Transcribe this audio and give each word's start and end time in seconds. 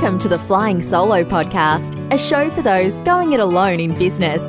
Welcome 0.00 0.18
to 0.20 0.30
the 0.30 0.38
Flying 0.38 0.80
Solo 0.80 1.24
podcast, 1.24 1.94
a 2.10 2.16
show 2.16 2.48
for 2.48 2.62
those 2.62 2.96
going 3.00 3.34
it 3.34 3.40
alone 3.40 3.80
in 3.80 3.92
business. 3.92 4.40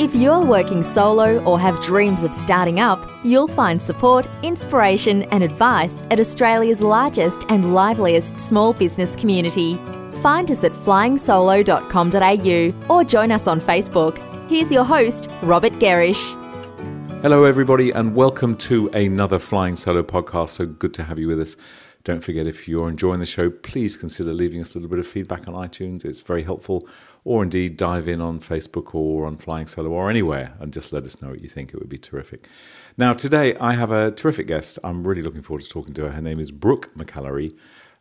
If 0.00 0.14
you're 0.14 0.44
working 0.44 0.84
solo 0.84 1.42
or 1.42 1.58
have 1.58 1.82
dreams 1.82 2.22
of 2.22 2.32
starting 2.32 2.78
up, 2.78 3.04
you'll 3.24 3.48
find 3.48 3.82
support, 3.82 4.24
inspiration, 4.44 5.24
and 5.24 5.42
advice 5.42 6.04
at 6.12 6.20
Australia's 6.20 6.80
largest 6.80 7.44
and 7.48 7.74
liveliest 7.74 8.38
small 8.38 8.72
business 8.72 9.16
community. 9.16 9.74
Find 10.22 10.48
us 10.48 10.62
at 10.62 10.70
flyingsolo.com.au 10.70 12.94
or 12.94 13.02
join 13.02 13.32
us 13.32 13.48
on 13.48 13.60
Facebook. 13.60 14.18
Here's 14.48 14.70
your 14.70 14.84
host, 14.84 15.28
Robert 15.42 15.72
Gerrish. 15.80 16.36
Hello, 17.22 17.42
everybody, 17.42 17.90
and 17.90 18.14
welcome 18.14 18.56
to 18.58 18.86
another 18.90 19.40
Flying 19.40 19.74
Solo 19.74 20.04
podcast. 20.04 20.50
So 20.50 20.66
good 20.66 20.94
to 20.94 21.02
have 21.02 21.18
you 21.18 21.26
with 21.26 21.40
us. 21.40 21.56
Don't 22.10 22.24
forget, 22.24 22.48
if 22.48 22.66
you're 22.66 22.88
enjoying 22.88 23.20
the 23.20 23.24
show, 23.24 23.50
please 23.50 23.96
consider 23.96 24.32
leaving 24.32 24.60
us 24.60 24.74
a 24.74 24.78
little 24.78 24.90
bit 24.90 24.98
of 24.98 25.06
feedback 25.06 25.46
on 25.46 25.54
iTunes. 25.54 26.04
It's 26.04 26.18
very 26.18 26.42
helpful. 26.42 26.88
Or 27.22 27.44
indeed, 27.44 27.76
dive 27.76 28.08
in 28.08 28.20
on 28.20 28.40
Facebook 28.40 28.96
or 28.96 29.26
on 29.26 29.36
Flying 29.36 29.68
Solo 29.68 29.90
or 29.90 30.10
anywhere 30.10 30.52
and 30.58 30.72
just 30.72 30.92
let 30.92 31.04
us 31.04 31.22
know 31.22 31.28
what 31.28 31.40
you 31.40 31.48
think. 31.48 31.72
It 31.72 31.78
would 31.78 31.88
be 31.88 31.98
terrific. 31.98 32.48
Now, 32.98 33.12
today 33.12 33.54
I 33.58 33.74
have 33.74 33.92
a 33.92 34.10
terrific 34.10 34.48
guest. 34.48 34.76
I'm 34.82 35.06
really 35.06 35.22
looking 35.22 35.40
forward 35.40 35.62
to 35.62 35.70
talking 35.70 35.94
to 35.94 36.06
her. 36.06 36.10
Her 36.10 36.20
name 36.20 36.40
is 36.40 36.50
Brooke 36.50 36.92
McAlary. 36.96 37.56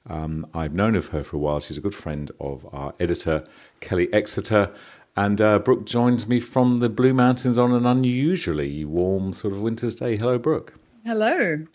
Um, 0.07 0.47
I've 0.55 0.73
known 0.73 0.95
of 0.95 1.09
her 1.09 1.23
for 1.23 1.35
a 1.35 1.39
while. 1.39 1.59
She's 1.59 1.77
a 1.77 1.81
good 1.81 1.93
friend 1.93 2.31
of 2.39 2.67
our 2.73 2.95
editor, 2.99 3.43
Kelly 3.79 4.11
Exeter. 4.11 4.73
And 5.17 5.39
uh, 5.39 5.59
Brooke 5.59 5.85
joins 5.85 6.27
me 6.27 6.39
from 6.39 6.79
the 6.79 6.89
Blue 6.89 7.13
Mountains 7.13 7.59
on 7.59 7.71
an 7.73 7.85
unusually 7.85 8.85
warm 8.85 9.33
sort 9.33 9.53
of 9.53 9.61
winter's 9.61 9.93
day. 9.93 10.17
Hello, 10.17 10.39
Brooke. 10.39 10.73
Hello. 11.05 11.67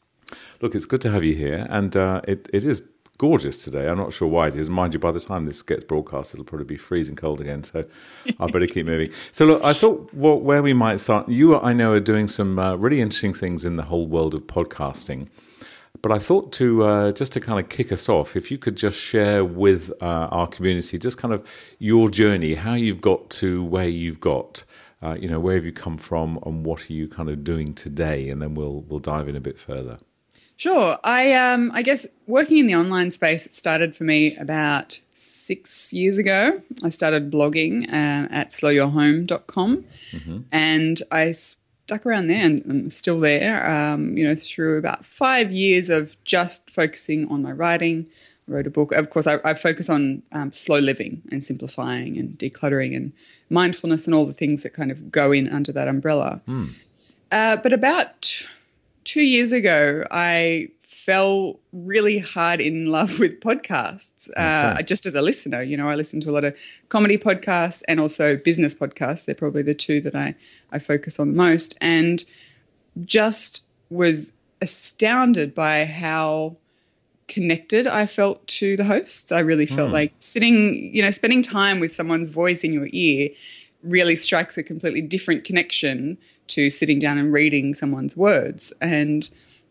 Look, 0.60 0.74
it's 0.74 0.86
good 0.86 1.00
to 1.02 1.10
have 1.10 1.24
you 1.24 1.34
here, 1.34 1.66
and 1.70 1.96
uh, 1.96 2.20
it, 2.26 2.48
it 2.52 2.64
is 2.64 2.82
gorgeous 3.18 3.62
today. 3.62 3.88
I'm 3.88 3.98
not 3.98 4.12
sure 4.12 4.28
why 4.28 4.48
it 4.48 4.56
is. 4.56 4.68
Mind 4.68 4.94
you, 4.94 5.00
by 5.00 5.12
the 5.12 5.20
time 5.20 5.46
this 5.46 5.62
gets 5.62 5.84
broadcast, 5.84 6.34
it'll 6.34 6.44
probably 6.44 6.66
be 6.66 6.76
freezing 6.76 7.16
cold 7.16 7.40
again. 7.40 7.62
So 7.62 7.84
I 8.40 8.46
better 8.46 8.66
keep 8.66 8.86
moving. 8.86 9.10
So 9.32 9.46
look, 9.46 9.62
I 9.62 9.72
thought 9.72 10.12
well, 10.14 10.38
where 10.38 10.62
we 10.62 10.72
might 10.72 11.00
start. 11.00 11.28
You, 11.28 11.58
I 11.60 11.72
know, 11.72 11.92
are 11.92 12.00
doing 12.00 12.28
some 12.28 12.58
uh, 12.58 12.76
really 12.76 13.00
interesting 13.00 13.34
things 13.34 13.64
in 13.64 13.76
the 13.76 13.82
whole 13.82 14.06
world 14.06 14.34
of 14.34 14.42
podcasting. 14.42 15.28
But 16.02 16.12
I 16.12 16.18
thought 16.18 16.52
to 16.54 16.84
uh, 16.84 17.12
just 17.12 17.32
to 17.32 17.40
kind 17.40 17.58
of 17.58 17.70
kick 17.70 17.92
us 17.92 18.08
off, 18.08 18.36
if 18.36 18.50
you 18.50 18.58
could 18.58 18.76
just 18.76 19.00
share 19.00 19.44
with 19.44 19.90
uh, 20.02 20.28
our 20.30 20.46
community 20.46 20.98
just 20.98 21.18
kind 21.18 21.32
of 21.32 21.46
your 21.78 22.10
journey, 22.10 22.54
how 22.54 22.74
you've 22.74 23.00
got 23.00 23.30
to 23.30 23.64
where 23.64 23.88
you've 23.88 24.20
got. 24.20 24.64
Uh, 25.02 25.14
you 25.20 25.28
know, 25.28 25.38
where 25.38 25.54
have 25.54 25.66
you 25.66 25.72
come 25.72 25.98
from, 25.98 26.38
and 26.46 26.64
what 26.64 26.88
are 26.88 26.92
you 26.94 27.06
kind 27.06 27.28
of 27.28 27.44
doing 27.44 27.74
today? 27.74 28.30
And 28.30 28.40
then 28.40 28.54
we'll 28.54 28.80
we'll 28.82 29.00
dive 29.00 29.28
in 29.28 29.36
a 29.36 29.40
bit 29.40 29.58
further. 29.58 29.98
Sure. 30.56 30.98
I 31.02 31.32
um 31.32 31.70
I 31.74 31.82
guess 31.82 32.06
working 32.26 32.58
in 32.58 32.66
the 32.66 32.76
online 32.76 33.10
space, 33.10 33.46
it 33.46 33.54
started 33.54 33.96
for 33.96 34.04
me 34.04 34.36
about 34.36 35.00
six 35.12 35.92
years 35.92 36.18
ago. 36.18 36.62
I 36.82 36.88
started 36.88 37.30
blogging 37.30 37.88
uh, 37.88 38.28
at 38.30 38.50
slowyourhome.com 38.50 39.84
mm-hmm. 40.12 40.38
and 40.52 41.02
I 41.10 41.32
stuck 41.32 42.06
around 42.06 42.28
there 42.28 42.44
and 42.44 42.62
I'm 42.68 42.90
still 42.90 43.20
there, 43.20 43.68
um, 43.68 44.16
you 44.16 44.26
know, 44.26 44.34
through 44.34 44.78
about 44.78 45.04
five 45.04 45.52
years 45.52 45.90
of 45.90 46.16
just 46.24 46.70
focusing 46.70 47.28
on 47.28 47.42
my 47.42 47.52
writing. 47.52 48.06
I 48.48 48.52
wrote 48.52 48.66
a 48.66 48.70
book. 48.70 48.92
Of 48.92 49.10
course, 49.10 49.26
I, 49.26 49.38
I 49.44 49.54
focus 49.54 49.90
on 49.90 50.22
um, 50.32 50.52
slow 50.52 50.78
living 50.78 51.22
and 51.30 51.42
simplifying 51.42 52.16
and 52.16 52.38
decluttering 52.38 52.96
and 52.96 53.12
mindfulness 53.50 54.06
and 54.06 54.14
all 54.14 54.24
the 54.24 54.32
things 54.32 54.62
that 54.62 54.70
kind 54.70 54.90
of 54.90 55.10
go 55.10 55.32
in 55.32 55.48
under 55.48 55.72
that 55.72 55.88
umbrella. 55.88 56.40
Mm. 56.48 56.74
Uh, 57.30 57.56
but 57.56 57.72
about 57.72 58.46
two 59.04 59.22
years 59.22 59.52
ago, 59.52 60.04
I 60.10 60.68
fell 60.82 61.60
really 61.72 62.18
hard 62.18 62.60
in 62.60 62.86
love 62.86 63.18
with 63.20 63.40
podcasts. 63.40 64.30
Uh, 64.36 64.72
okay. 64.74 64.82
Just 64.84 65.06
as 65.06 65.14
a 65.14 65.22
listener, 65.22 65.62
you 65.62 65.76
know, 65.76 65.88
I 65.88 65.94
listen 65.94 66.20
to 66.22 66.30
a 66.30 66.32
lot 66.32 66.44
of 66.44 66.56
comedy 66.88 67.18
podcasts 67.18 67.82
and 67.88 68.00
also 68.00 68.36
business 68.36 68.74
podcasts. 68.74 69.26
They're 69.26 69.34
probably 69.34 69.62
the 69.62 69.74
two 69.74 70.00
that 70.00 70.14
I, 70.14 70.34
I 70.72 70.78
focus 70.78 71.20
on 71.20 71.30
the 71.32 71.36
most. 71.36 71.76
And 71.80 72.24
just 73.04 73.64
was 73.90 74.34
astounded 74.60 75.54
by 75.54 75.84
how 75.84 76.56
connected 77.28 77.86
I 77.86 78.06
felt 78.06 78.46
to 78.46 78.76
the 78.76 78.84
hosts. 78.84 79.32
I 79.32 79.40
really 79.40 79.66
felt 79.66 79.90
mm. 79.90 79.94
like 79.94 80.14
sitting, 80.18 80.94
you 80.94 81.02
know, 81.02 81.10
spending 81.10 81.42
time 81.42 81.80
with 81.80 81.92
someone's 81.92 82.28
voice 82.28 82.64
in 82.64 82.72
your 82.72 82.88
ear 82.92 83.30
really 83.82 84.16
strikes 84.16 84.56
a 84.56 84.62
completely 84.62 85.02
different 85.02 85.44
connection 85.44 86.16
to 86.48 86.70
sitting 86.70 86.98
down 86.98 87.18
and 87.18 87.32
reading 87.32 87.74
someone's 87.74 88.16
words. 88.16 88.72
And, 88.80 89.28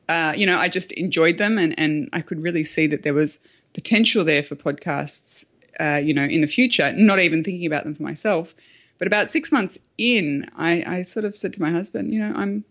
uh, 0.09 0.33
you 0.35 0.45
know, 0.45 0.57
I 0.57 0.69
just 0.69 0.91
enjoyed 0.93 1.37
them 1.37 1.57
and, 1.57 1.77
and 1.77 2.09
I 2.13 2.21
could 2.21 2.41
really 2.41 2.63
see 2.63 2.87
that 2.87 3.03
there 3.03 3.13
was 3.13 3.39
potential 3.73 4.23
there 4.23 4.43
for 4.43 4.55
podcasts, 4.55 5.45
uh, 5.79 6.01
you 6.03 6.13
know, 6.13 6.23
in 6.23 6.41
the 6.41 6.47
future, 6.47 6.91
not 6.93 7.19
even 7.19 7.43
thinking 7.43 7.65
about 7.65 7.83
them 7.83 7.93
for 7.93 8.03
myself. 8.03 8.55
But 8.97 9.07
about 9.07 9.29
six 9.29 9.51
months 9.51 9.77
in, 9.97 10.49
I, 10.55 10.83
I 10.85 11.01
sort 11.01 11.25
of 11.25 11.35
said 11.35 11.53
to 11.53 11.61
my 11.61 11.71
husband, 11.71 12.13
you 12.13 12.19
know, 12.19 12.33
I'm, 12.35 12.63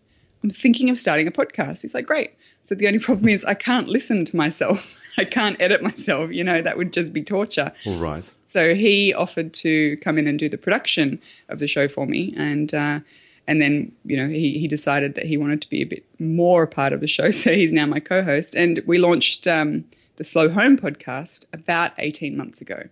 I'm 0.43 0.49
thinking 0.49 0.89
of 0.89 0.97
starting 0.97 1.27
a 1.27 1.31
podcast. 1.31 1.81
He's 1.81 1.93
like, 1.93 2.07
great. 2.07 2.31
So 2.61 2.75
the 2.75 2.87
only 2.87 2.99
problem 2.99 3.29
is 3.29 3.45
I 3.45 3.53
can't 3.53 3.87
listen 3.87 4.25
to 4.25 4.35
myself. 4.35 4.99
I 5.17 5.25
can't 5.25 5.59
edit 5.59 5.83
myself. 5.83 6.31
You 6.31 6.43
know, 6.43 6.61
that 6.61 6.77
would 6.77 6.91
just 6.91 7.13
be 7.13 7.21
torture. 7.23 7.71
All 7.85 7.99
right. 7.99 8.23
So 8.45 8.73
he 8.73 9.13
offered 9.13 9.53
to 9.55 9.97
come 9.97 10.17
in 10.17 10.25
and 10.25 10.39
do 10.39 10.49
the 10.49 10.57
production 10.57 11.21
of 11.49 11.59
the 11.59 11.67
show 11.67 11.87
for 11.87 12.07
me. 12.07 12.33
And, 12.35 12.73
uh, 12.73 12.99
and 13.47 13.61
then 13.61 13.91
you 14.05 14.17
know 14.17 14.27
he, 14.27 14.57
he 14.59 14.67
decided 14.67 15.15
that 15.15 15.25
he 15.25 15.37
wanted 15.37 15.61
to 15.61 15.69
be 15.69 15.81
a 15.81 15.85
bit 15.85 16.05
more 16.19 16.63
a 16.63 16.67
part 16.67 16.93
of 16.93 17.01
the 17.01 17.07
show 17.07 17.31
so 17.41 17.51
he's 17.51 17.73
now 17.73 17.85
my 17.85 17.99
co-host 17.99 18.55
and 18.55 18.81
we 18.85 18.97
launched 18.97 19.47
um, 19.47 19.85
the 20.17 20.23
slow 20.23 20.49
home 20.49 20.77
podcast 20.77 21.45
about 21.53 21.91
18 21.97 22.37
months 22.37 22.61
ago 22.61 22.83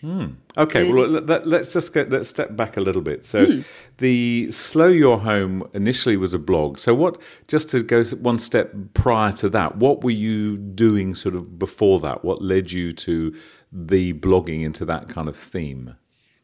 Hmm. 0.00 0.26
Okay, 0.58 0.90
well 0.90 1.08
let, 1.08 1.46
us 1.46 1.72
just 1.72 1.94
get 1.94 2.10
let's 2.10 2.28
step 2.28 2.54
back 2.54 2.76
a 2.76 2.80
little 2.80 3.00
bit. 3.00 3.24
So, 3.24 3.46
hmm. 3.46 3.60
the 3.98 4.50
Slow 4.50 4.88
Your 4.88 5.18
Home 5.18 5.64
initially 5.72 6.16
was 6.16 6.34
a 6.34 6.38
blog. 6.38 6.78
So, 6.78 6.94
what 6.94 7.20
just 7.48 7.70
to 7.70 7.82
go 7.82 8.04
one 8.20 8.38
step 8.38 8.74
prior 8.94 9.32
to 9.32 9.48
that, 9.48 9.76
what 9.78 10.04
were 10.04 10.10
you 10.10 10.58
doing 10.58 11.14
sort 11.14 11.34
of 11.34 11.58
before 11.58 11.98
that? 12.00 12.24
What 12.24 12.42
led 12.42 12.72
you 12.72 12.92
to 12.92 13.34
the 13.72 14.12
blogging 14.14 14.62
into 14.62 14.84
that 14.84 15.08
kind 15.08 15.28
of 15.28 15.36
theme? 15.36 15.96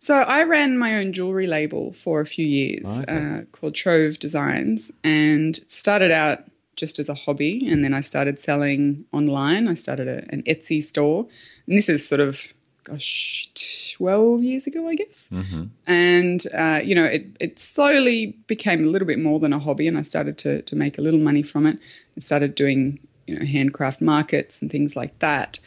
So 0.02 0.16
I 0.16 0.42
ran 0.42 0.78
my 0.78 0.96
own 0.96 1.12
jewelry 1.12 1.46
label 1.46 1.92
for 1.92 2.20
a 2.20 2.26
few 2.26 2.44
years 2.44 3.02
okay. 3.02 3.14
uh, 3.14 3.42
called 3.52 3.76
Trove 3.76 4.18
Designs, 4.18 4.90
and 5.04 5.54
started 5.68 6.10
out 6.10 6.40
just 6.74 6.98
as 6.98 7.08
a 7.08 7.14
hobby, 7.14 7.64
and 7.70 7.84
then 7.84 7.94
I 7.94 8.00
started 8.00 8.40
selling 8.40 9.04
online. 9.12 9.68
I 9.68 9.74
started 9.74 10.08
a, 10.08 10.24
an 10.34 10.42
Etsy 10.42 10.82
store, 10.82 11.28
and 11.68 11.78
this 11.78 11.88
is 11.88 12.04
sort 12.04 12.20
of 12.20 12.52
gosh, 12.82 13.48
12 13.96 14.42
years 14.42 14.66
ago, 14.66 14.88
I 14.88 14.96
guess. 14.96 15.28
Mm-hmm. 15.32 15.66
And, 15.86 16.42
uh, 16.52 16.80
you 16.82 16.96
know, 16.96 17.04
it, 17.04 17.28
it 17.38 17.60
slowly 17.60 18.36
became 18.48 18.82
a 18.82 18.88
little 18.88 19.06
bit 19.06 19.20
more 19.20 19.38
than 19.38 19.52
a 19.52 19.60
hobby, 19.60 19.86
and 19.86 19.96
I 19.96 20.02
started 20.02 20.36
to, 20.38 20.62
to 20.62 20.74
make 20.74 20.98
a 20.98 21.00
little 21.00 21.20
money 21.20 21.44
from 21.44 21.64
it. 21.64 21.78
I 22.16 22.20
started 22.20 22.56
doing, 22.56 22.98
you 23.28 23.38
know, 23.38 23.46
handcraft 23.46 24.00
markets 24.00 24.60
and 24.62 24.68
things 24.68 24.96
like 24.96 25.16
that. 25.20 25.60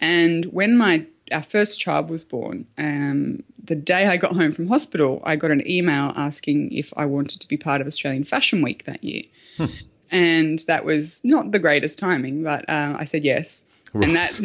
And 0.00 0.44
when 0.44 0.76
my 0.76 1.06
our 1.32 1.42
first 1.42 1.78
child 1.78 2.10
was 2.10 2.24
born, 2.24 2.66
um, 2.78 3.42
the 3.62 3.74
day 3.74 4.06
I 4.06 4.16
got 4.16 4.32
home 4.32 4.52
from 4.52 4.68
hospital, 4.68 5.22
I 5.24 5.36
got 5.36 5.50
an 5.50 5.68
email 5.68 6.12
asking 6.16 6.72
if 6.72 6.92
I 6.96 7.06
wanted 7.06 7.40
to 7.40 7.48
be 7.48 7.56
part 7.56 7.80
of 7.80 7.86
Australian 7.86 8.24
Fashion 8.24 8.62
Week 8.62 8.84
that 8.84 9.02
year. 9.04 9.24
Hmm. 9.56 9.66
And 10.10 10.58
that 10.60 10.84
was 10.84 11.20
not 11.24 11.52
the 11.52 11.58
greatest 11.58 11.98
timing, 11.98 12.42
but 12.42 12.68
uh, 12.68 12.96
I 12.98 13.04
said 13.04 13.22
yes. 13.22 13.64
Right. 13.92 14.06
And 14.06 14.16
that 14.16 14.40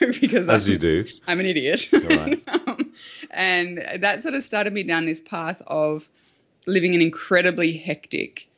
because 0.20 0.48
as 0.48 0.66
I'm, 0.66 0.72
you 0.72 0.78
do, 0.78 1.04
I'm 1.26 1.40
an 1.40 1.46
idiot. 1.46 1.88
Right. 1.92 2.48
um, 2.68 2.92
and 3.30 3.86
that 3.98 4.22
sort 4.22 4.34
of 4.34 4.42
started 4.42 4.72
me 4.72 4.82
down 4.82 5.06
this 5.06 5.20
path 5.20 5.62
of 5.66 6.08
living 6.66 6.94
an 6.94 7.00
incredibly 7.00 7.76
hectic, 7.76 8.48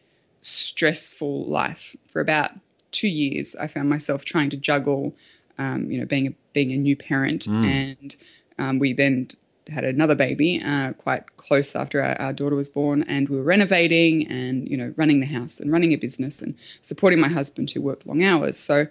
stressful 0.41 1.45
life 1.45 1.97
for 2.09 2.21
about 2.21 2.53
two 2.91 3.09
years. 3.09 3.57
I 3.57 3.67
found 3.67 3.89
myself 3.89 4.25
trying 4.25 4.51
to 4.51 4.57
juggle, 4.57 5.15
um, 5.59 5.91
you 5.91 5.99
know, 5.99 6.07
being 6.07 6.29
a 6.29 6.35
being 6.53 6.73
a 6.73 6.77
new 6.77 6.97
parent, 6.97 7.47
mm. 7.47 7.65
and 7.65 8.17
um, 8.59 8.79
we 8.79 8.93
then 8.93 9.29
had 9.69 9.85
another 9.85 10.15
baby 10.15 10.61
uh, 10.65 10.93
quite 10.95 11.37
close 11.37 11.77
after 11.77 12.03
our, 12.03 12.21
our, 12.21 12.33
daughter 12.33 12.57
was 12.57 12.69
born, 12.69 13.05
and 13.05 13.29
we 13.29 13.37
were 13.37 13.43
renovating 13.43 14.27
and 14.27 14.69
you 14.69 14.77
know 14.77 14.93
running 14.97 15.21
the 15.21 15.27
house 15.27 15.61
and 15.61 15.73
running 15.73 15.93
a 15.93 15.97
business 15.97 16.43
and 16.43 16.55
supporting 16.83 17.21
my 17.21 17.29
husband 17.29 17.71
who 17.71 17.81
worked 17.81 18.07
long 18.07 18.23
hours. 18.23 18.59
So. 18.59 18.87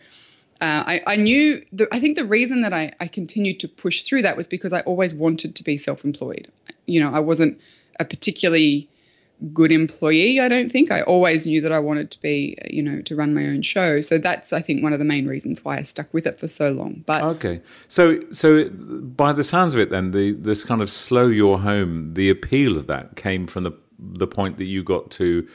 Uh, 0.60 0.84
I, 0.86 1.02
I, 1.08 1.16
knew, 1.16 1.66
the, 1.74 1.88
I 1.92 2.00
think 2.00 2.16
the 2.16 2.24
reason 2.24 2.62
that 2.62 2.72
I, 2.72 2.94
I 3.00 3.08
continued 3.08 3.60
to 3.62 3.68
push 3.68 4.04
through 4.04 4.22
that 4.22 4.38
was 4.38 4.48
because 4.48 4.72
I 4.72 4.81
always 4.81 5.12
wanted 5.12 5.56
to 5.56 5.63
be 5.63 5.75
self 5.75 6.06
employed. 6.06 6.52
You 6.86 7.00
know, 7.00 7.12
I 7.12 7.19
wasn't 7.19 7.60
a 8.00 8.06
particularly 8.06 8.88
good 9.53 9.71
employee, 9.71 10.39
I 10.39 10.47
don't 10.47 10.71
think. 10.71 10.91
I 10.91 11.01
always 11.01 11.47
knew 11.47 11.61
that 11.61 11.71
I 11.71 11.79
wanted 11.79 12.11
to 12.11 12.21
be, 12.21 12.57
you 12.69 12.83
know, 12.83 13.01
to 13.01 13.15
run 13.15 13.33
my 13.33 13.45
own 13.45 13.61
show. 13.61 14.01
So 14.01 14.17
that's 14.17 14.53
I 14.53 14.61
think 14.61 14.83
one 14.83 14.93
of 14.93 14.99
the 14.99 15.05
main 15.05 15.27
reasons 15.27 15.65
why 15.65 15.77
I 15.77 15.81
stuck 15.83 16.13
with 16.13 16.27
it 16.27 16.39
for 16.39 16.47
so 16.47 16.71
long. 16.71 17.03
But 17.05 17.23
Okay. 17.23 17.61
So 17.88 18.19
so 18.31 18.69
by 18.69 19.33
the 19.33 19.43
sounds 19.43 19.73
of 19.73 19.79
it 19.79 19.89
then, 19.89 20.11
the 20.11 20.33
this 20.33 20.63
kind 20.63 20.81
of 20.81 20.89
slow 20.89 21.27
your 21.27 21.59
home, 21.59 22.13
the 22.13 22.29
appeal 22.29 22.77
of 22.77 22.88
that 22.88 23.15
came 23.15 23.47
from 23.47 23.63
the 23.63 23.71
the 23.99 24.27
point 24.27 24.57
that 24.57 24.65
you 24.65 24.83
got 24.83 25.11
to 25.11 25.47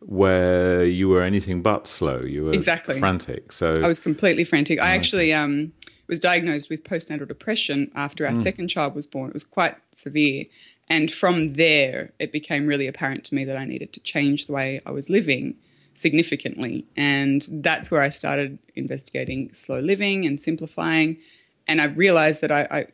where 0.00 0.84
you 0.84 1.08
were 1.08 1.22
anything 1.22 1.62
but 1.62 1.86
slow. 1.86 2.20
You 2.20 2.44
were 2.44 2.52
exactly 2.52 2.98
frantic. 2.98 3.52
So 3.52 3.80
I 3.80 3.88
was 3.88 4.00
completely 4.00 4.44
frantic. 4.44 4.80
I 4.80 4.94
actually 4.94 5.32
um 5.32 5.72
was 6.08 6.18
diagnosed 6.18 6.70
with 6.70 6.84
postnatal 6.84 7.28
depression 7.28 7.92
after 7.94 8.26
our 8.26 8.34
second 8.34 8.68
child 8.68 8.94
was 8.94 9.06
born. 9.06 9.28
It 9.28 9.34
was 9.34 9.44
quite 9.44 9.76
severe. 9.92 10.46
And 10.90 11.10
from 11.10 11.54
there, 11.54 12.12
it 12.18 12.32
became 12.32 12.66
really 12.66 12.86
apparent 12.86 13.24
to 13.24 13.34
me 13.34 13.44
that 13.44 13.56
I 13.56 13.64
needed 13.64 13.92
to 13.92 14.00
change 14.00 14.46
the 14.46 14.52
way 14.52 14.80
I 14.86 14.90
was 14.90 15.10
living 15.10 15.56
significantly. 15.94 16.86
And 16.96 17.46
that's 17.50 17.90
where 17.90 18.00
I 18.00 18.08
started 18.08 18.58
investigating 18.74 19.52
slow 19.52 19.80
living 19.80 20.24
and 20.24 20.40
simplifying. 20.40 21.18
And 21.66 21.80
I 21.80 21.86
realized 21.86 22.40
that 22.40 22.52
I, 22.52 22.66
I, 22.70 22.86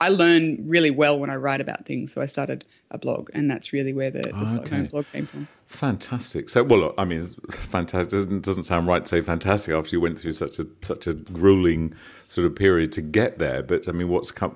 I 0.00 0.10
learn 0.10 0.68
really 0.68 0.90
well 0.90 1.18
when 1.18 1.30
I 1.30 1.36
write 1.36 1.60
about 1.60 1.84
things. 1.84 2.12
So 2.12 2.22
I 2.22 2.26
started 2.26 2.64
a 2.90 2.98
blog, 2.98 3.30
and 3.34 3.50
that's 3.50 3.72
really 3.72 3.92
where 3.92 4.10
the, 4.10 4.22
the 4.22 4.46
Slow 4.46 4.62
Okay. 4.62 4.76
Home 4.76 4.86
blog 4.86 5.06
came 5.12 5.26
from. 5.26 5.48
Fantastic. 5.66 6.48
So, 6.48 6.62
well, 6.62 6.80
look, 6.80 6.94
I 6.96 7.04
mean, 7.04 7.24
fantastic. 7.50 8.10
Doesn't 8.10 8.42
doesn't 8.42 8.62
sound 8.62 8.86
right 8.86 9.04
to 9.04 9.08
say 9.08 9.20
fantastic 9.20 9.74
after 9.74 9.94
you 9.94 10.00
went 10.00 10.18
through 10.18 10.32
such 10.32 10.58
a 10.58 10.66
such 10.80 11.06
a 11.06 11.12
grueling 11.12 11.94
sort 12.28 12.46
of 12.46 12.54
period 12.54 12.92
to 12.92 13.02
get 13.02 13.38
there. 13.38 13.62
But 13.62 13.88
I 13.88 13.92
mean, 13.92 14.08
what's 14.08 14.32
come, 14.32 14.52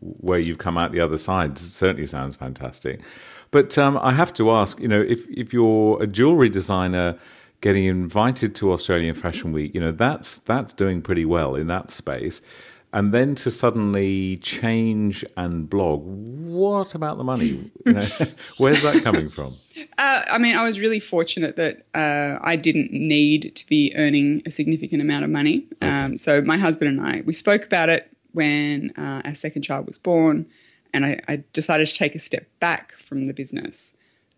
where 0.00 0.38
you've 0.38 0.58
come 0.58 0.78
out 0.78 0.92
the 0.92 1.00
other 1.00 1.18
side 1.18 1.58
certainly 1.58 2.06
sounds 2.06 2.34
fantastic. 2.34 3.00
But 3.50 3.76
um, 3.76 3.98
I 4.00 4.12
have 4.12 4.32
to 4.34 4.52
ask, 4.52 4.80
you 4.80 4.88
know, 4.88 5.02
if 5.02 5.28
if 5.28 5.52
you're 5.52 6.02
a 6.02 6.06
jewelry 6.06 6.48
designer 6.48 7.18
getting 7.60 7.84
invited 7.84 8.54
to 8.54 8.72
Australian 8.72 9.14
Fashion 9.14 9.52
Week, 9.52 9.74
you 9.74 9.80
know, 9.80 9.92
that's 9.92 10.38
that's 10.38 10.72
doing 10.72 11.02
pretty 11.02 11.26
well 11.26 11.54
in 11.56 11.66
that 11.66 11.90
space. 11.90 12.40
And 12.94 13.12
then 13.12 13.34
to 13.36 13.50
suddenly 13.50 14.36
change 14.36 15.24
and 15.36 15.68
blog, 15.68 16.02
what 16.04 16.94
about 16.94 17.18
the 17.18 17.24
money? 17.24 17.72
You 17.84 17.92
know, 17.92 18.06
where's 18.58 18.82
that 18.84 19.02
coming 19.02 19.28
from? 19.28 19.56
Uh, 19.98 20.22
I 20.30 20.38
mean, 20.38 20.54
I 20.54 20.62
was 20.62 20.78
really 20.78 21.00
fortunate 21.00 21.56
that 21.56 21.84
uh, 21.92 22.38
I 22.40 22.54
didn't 22.54 22.92
need 22.92 23.56
to 23.56 23.66
be 23.66 23.92
earning 23.96 24.42
a 24.46 24.52
significant 24.52 25.02
amount 25.02 25.24
of 25.24 25.30
money. 25.30 25.66
Um, 25.82 26.16
so 26.16 26.40
my 26.40 26.56
husband 26.56 26.96
and 26.96 27.04
I, 27.04 27.22
we 27.22 27.32
spoke 27.32 27.64
about 27.64 27.88
it 27.88 28.10
when 28.30 28.92
uh, 28.96 29.22
our 29.24 29.34
second 29.34 29.62
child 29.62 29.88
was 29.88 29.98
born, 29.98 30.46
and 30.92 31.04
I, 31.04 31.20
I 31.26 31.42
decided 31.52 31.88
to 31.88 31.94
take 31.96 32.14
a 32.14 32.20
step 32.20 32.46
back 32.60 32.92
from 32.92 33.24
the 33.24 33.34
business. 33.34 33.96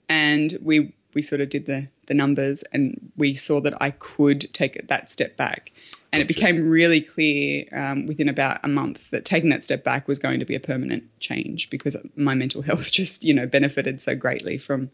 And 0.09 0.57
we 0.63 0.95
we 1.13 1.21
sort 1.21 1.43
of 1.43 1.51
did 1.51 1.67
the 1.67 1.89
the 2.07 2.15
numbers, 2.15 2.65
and 2.73 3.13
we 3.19 3.35
saw 3.35 3.61
that 3.61 3.75
I 3.83 3.91
could 3.91 4.53
take 4.55 4.89
that 4.89 5.11
step 5.11 5.37
back. 5.37 5.73
And 6.13 6.23
it 6.23 6.29
became 6.29 6.69
really 6.69 7.01
clear 7.01 7.67
um, 7.73 8.07
within 8.07 8.29
about 8.29 8.61
a 8.63 8.69
month 8.69 9.11
that 9.11 9.25
taking 9.25 9.51
that 9.51 9.63
step 9.63 9.85
back 9.85 10.09
was 10.09 10.19
going 10.19 10.39
to 10.39 10.47
be 10.47 10.55
a 10.55 10.61
permanent 10.61 11.05
change 11.21 11.69
because 11.69 11.97
my 12.17 12.35
mental 12.35 12.63
health 12.69 12.91
just, 12.91 13.25
you 13.25 13.35
know, 13.35 13.47
benefited 13.47 14.01
so 14.01 14.15
greatly 14.15 14.57
from 14.59 14.91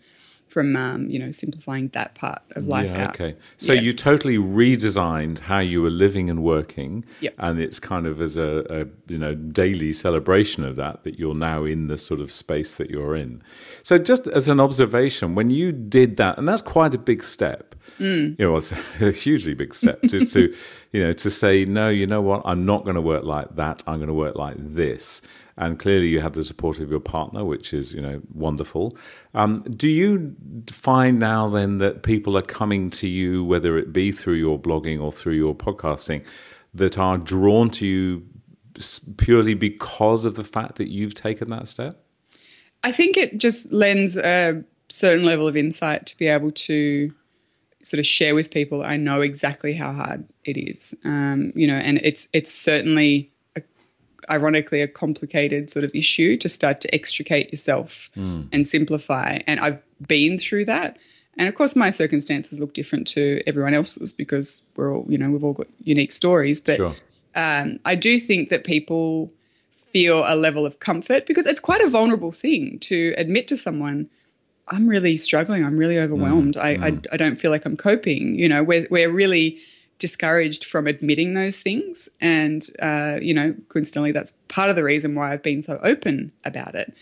from 0.48 0.76
um, 0.76 1.08
you 1.08 1.18
know 1.18 1.30
simplifying 1.30 1.88
that 1.88 2.14
part 2.14 2.42
of 2.56 2.66
life 2.66 2.90
Yeah, 2.90 3.04
out. 3.04 3.14
okay. 3.20 3.34
So 3.56 3.72
Yeah. 3.72 3.80
you 3.80 3.92
totally 3.94 4.36
redesigned 4.36 5.38
how 5.40 5.60
you 5.60 5.80
were 5.82 5.90
living 5.90 6.28
and 6.30 6.42
working, 6.42 7.04
Yep. 7.20 7.34
and 7.38 7.58
it's 7.60 7.80
kind 7.80 8.06
of 8.06 8.20
as 8.20 8.36
a, 8.36 8.64
a 8.68 8.86
you 9.12 9.18
know 9.18 9.34
daily 9.34 9.92
celebration 9.92 10.64
of 10.64 10.76
that 10.76 11.04
that 11.04 11.18
you're 11.18 11.34
now 11.34 11.64
in 11.64 11.86
the 11.88 11.96
sort 11.96 12.20
of 12.20 12.30
space 12.30 12.74
that 12.74 12.90
you're 12.90 13.14
in. 13.16 13.42
So 13.82 13.98
just 13.98 14.28
as 14.28 14.48
an 14.48 14.60
observation, 14.60 15.34
when 15.34 15.50
you 15.50 15.72
did 15.72 16.16
that, 16.18 16.38
and 16.38 16.46
that's 16.48 16.62
quite 16.62 16.94
a 16.94 16.98
big 16.98 17.22
step. 17.24 17.74
Mm. 17.98 18.38
You 18.38 18.46
know, 18.46 18.56
it's 18.56 18.72
a 19.00 19.10
hugely 19.12 19.54
big 19.54 19.74
step 19.74 20.00
to, 20.02 20.24
to 20.26 20.54
you 20.92 21.00
know 21.02 21.12
to 21.12 21.30
say 21.30 21.64
no. 21.64 21.88
You 21.88 22.06
know 22.06 22.20
what? 22.20 22.42
I'm 22.44 22.64
not 22.66 22.84
going 22.84 22.96
to 22.96 23.00
work 23.02 23.24
like 23.24 23.56
that. 23.56 23.82
I'm 23.86 23.96
going 23.98 24.08
to 24.08 24.14
work 24.14 24.36
like 24.36 24.56
this. 24.58 25.22
And 25.56 25.78
clearly, 25.78 26.08
you 26.08 26.20
have 26.20 26.32
the 26.32 26.42
support 26.42 26.80
of 26.80 26.90
your 26.90 27.00
partner, 27.00 27.44
which 27.44 27.74
is 27.74 27.92
you 27.92 28.00
know 28.00 28.22
wonderful. 28.32 28.96
Um, 29.34 29.62
do 29.62 29.88
you 29.88 30.34
find 30.70 31.18
now 31.18 31.48
then 31.48 31.78
that 31.78 32.02
people 32.02 32.36
are 32.38 32.42
coming 32.42 32.90
to 32.90 33.06
you, 33.06 33.44
whether 33.44 33.76
it 33.76 33.92
be 33.92 34.12
through 34.12 34.34
your 34.34 34.58
blogging 34.58 35.00
or 35.00 35.12
through 35.12 35.34
your 35.34 35.54
podcasting, 35.54 36.26
that 36.74 36.98
are 36.98 37.18
drawn 37.18 37.70
to 37.70 37.86
you 37.86 38.26
purely 39.18 39.54
because 39.54 40.24
of 40.24 40.36
the 40.36 40.44
fact 40.44 40.76
that 40.76 40.88
you've 40.88 41.14
taken 41.14 41.48
that 41.48 41.68
step? 41.68 41.94
I 42.82 42.92
think 42.92 43.16
it 43.16 43.38
just 43.38 43.72
lends 43.72 44.16
a 44.16 44.64
certain 44.88 45.24
level 45.24 45.46
of 45.46 45.56
insight 45.56 46.06
to 46.06 46.16
be 46.16 46.26
able 46.26 46.50
to 46.50 47.12
sort 47.82 47.98
of 47.98 48.06
share 48.06 48.34
with 48.34 48.50
people. 48.50 48.82
I 48.82 48.96
know 48.96 49.20
exactly 49.20 49.74
how 49.74 49.92
hard 49.92 50.24
it 50.44 50.56
is, 50.56 50.94
um, 51.04 51.52
you 51.54 51.66
know, 51.66 51.74
and 51.74 51.98
it's 51.98 52.28
it's 52.32 52.52
certainly, 52.52 53.31
ironically, 54.30 54.80
a 54.80 54.88
complicated 54.88 55.70
sort 55.70 55.84
of 55.84 55.94
issue 55.94 56.36
to 56.38 56.48
start 56.48 56.80
to 56.82 56.94
extricate 56.94 57.50
yourself 57.50 58.10
hmm. 58.14 58.42
and 58.52 58.66
simplify. 58.66 59.38
And 59.46 59.60
I've 59.60 59.82
been 60.06 60.38
through 60.38 60.66
that, 60.66 60.98
and 61.38 61.48
of 61.48 61.54
course, 61.54 61.74
my 61.74 61.90
circumstances 61.90 62.60
look 62.60 62.74
different 62.74 63.06
to 63.08 63.42
everyone 63.46 63.74
else's 63.74 64.12
because 64.12 64.62
we're 64.76 64.94
all, 64.94 65.06
you 65.08 65.16
know, 65.16 65.30
we've 65.30 65.44
all 65.44 65.54
got 65.54 65.68
unique 65.82 66.12
stories. 66.12 66.60
But 66.60 66.76
Sure. 66.76 66.94
um, 67.34 67.78
I 67.84 67.94
do 67.94 68.18
think 68.18 68.50
that 68.50 68.64
people 68.64 69.32
feel 69.92 70.24
a 70.26 70.36
level 70.36 70.66
of 70.66 70.78
comfort 70.78 71.26
because 71.26 71.46
it's 71.46 71.60
quite 71.60 71.80
a 71.80 71.88
vulnerable 71.88 72.32
thing 72.32 72.78
to 72.80 73.14
admit 73.16 73.48
to 73.48 73.56
someone, 73.56 74.08
I'm 74.68 74.88
really 74.88 75.16
struggling. 75.16 75.64
I'm 75.64 75.78
really 75.78 75.96
hmm. 75.96 76.02
overwhelmed. 76.02 76.56
I, 76.56 76.70
I, 76.70 76.90
hmm. 76.90 77.00
I 77.10 77.16
don't 77.16 77.36
feel 77.36 77.50
like 77.50 77.64
I'm 77.64 77.76
coping. 77.76 78.38
You 78.38 78.48
know, 78.48 78.62
we're, 78.62 78.86
we're 78.90 79.10
really 79.10 79.58
discouraged 80.02 80.64
from 80.64 80.88
admitting 80.88 81.34
those 81.34 81.60
things. 81.62 82.08
And, 82.20 82.60
uh, 82.80 83.20
you 83.22 83.32
know, 83.32 83.54
coincidentally, 83.68 84.10
that's 84.10 84.34
part 84.48 84.68
of 84.68 84.74
the 84.74 84.82
reason 84.82 85.14
why 85.14 85.32
I've 85.32 85.44
been 85.44 85.62
so 85.62 85.78
open 85.82 86.32
about 86.44 86.74
it. 86.74 86.92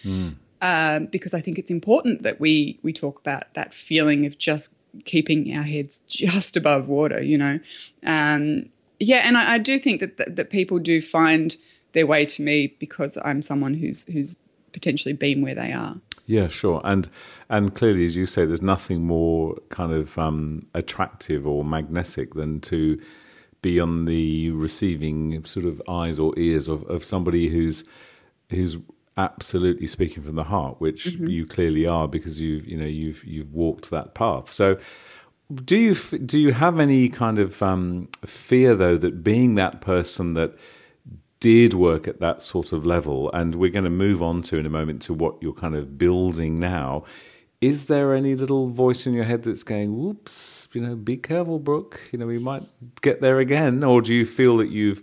Um, 0.62 1.06
because 1.06 1.32
I 1.32 1.40
think 1.40 1.58
it's 1.58 1.70
important 1.70 2.22
that 2.22 2.38
we, 2.38 2.78
we 2.82 2.92
talk 2.92 3.18
about 3.18 3.54
that 3.54 3.72
feeling 3.72 4.26
of 4.26 4.36
just 4.36 4.74
keeping 5.06 5.56
our 5.56 5.62
heads 5.62 6.02
just 6.06 6.56
above 6.58 6.86
water, 6.88 7.22
you 7.22 7.38
know. 7.38 7.58
Um, 8.04 8.68
yeah, 8.98 9.22
and 9.24 9.38
I, 9.38 9.54
I 9.54 9.58
do 9.58 9.78
think 9.78 10.00
that, 10.00 10.18
that 10.18 10.36
that 10.36 10.50
people 10.50 10.78
do 10.78 11.00
find 11.00 11.56
their 11.92 12.06
way 12.06 12.26
to 12.26 12.42
me 12.42 12.76
because 12.78 13.16
I'm 13.24 13.40
someone 13.40 13.74
who's 13.74 14.04
who's 14.12 14.36
potentially 14.72 15.14
been 15.14 15.40
where 15.40 15.54
they 15.54 15.72
are. 15.72 15.96
Yeah, 16.30 16.46
sure. 16.46 16.80
And 16.84 17.10
and 17.48 17.74
clearly, 17.74 18.04
as 18.04 18.14
you 18.14 18.24
say, 18.24 18.44
there's 18.44 18.62
nothing 18.62 19.02
more 19.02 19.56
kind 19.70 19.92
of 19.92 20.16
um, 20.16 20.64
attractive 20.74 21.44
or 21.44 21.64
magnetic 21.64 22.34
than 22.34 22.60
to 22.60 23.00
be 23.62 23.80
on 23.80 24.04
the 24.04 24.50
receiving 24.52 25.42
sort 25.42 25.66
of 25.66 25.82
eyes 25.88 26.20
or 26.20 26.32
ears 26.38 26.68
of, 26.68 26.84
of 26.84 27.04
somebody 27.04 27.48
who's 27.48 27.82
who's 28.48 28.76
absolutely 29.16 29.88
speaking 29.88 30.22
from 30.22 30.36
the 30.36 30.44
heart, 30.44 30.80
which 30.80 31.06
you 31.06 31.46
clearly 31.46 31.84
are 31.84 32.06
because 32.06 32.40
you've 32.40 32.64
you 32.64 32.76
know 32.76 32.86
you've 32.86 33.24
you've 33.24 33.52
walked 33.52 33.90
that 33.90 34.14
path. 34.14 34.48
So. 34.48 34.78
Do 35.52 35.76
you 35.76 35.96
do 35.96 36.38
you 36.38 36.52
have 36.52 36.78
any 36.78 37.08
kind 37.08 37.40
of 37.40 37.60
um, 37.60 38.08
fear 38.24 38.76
though 38.76 38.96
that 38.96 39.24
being 39.24 39.56
that 39.56 39.80
person 39.80 40.34
that 40.34 40.54
did 41.40 41.74
work 41.74 42.06
at 42.06 42.20
that 42.20 42.42
sort 42.42 42.72
of 42.72 42.86
level, 42.86 43.30
and 43.32 43.54
we're 43.54 43.70
going 43.70 43.84
to 43.84 43.90
move 43.90 44.22
on 44.22 44.42
to 44.42 44.58
in 44.58 44.66
a 44.66 44.70
moment 44.70 45.02
to 45.02 45.14
what 45.14 45.42
you're 45.42 45.52
kind 45.54 45.74
of 45.74 45.98
building 45.98 46.58
now. 46.60 47.04
Is 47.60 47.86
there 47.86 48.14
any 48.14 48.34
little 48.34 48.68
voice 48.68 49.06
in 49.06 49.12
your 49.12 49.24
head 49.24 49.42
that's 49.42 49.62
going, 49.62 49.98
"Whoops, 49.98 50.68
you 50.72 50.80
know, 50.80 50.96
be 50.96 51.16
careful, 51.16 51.58
Brooke. 51.58 52.00
You 52.12 52.18
know, 52.18 52.26
we 52.26 52.38
might 52.38 52.62
get 53.00 53.20
there 53.20 53.38
again," 53.38 53.82
or 53.82 54.00
do 54.00 54.14
you 54.14 54.24
feel 54.24 54.56
that 54.58 54.68
you've 54.68 55.02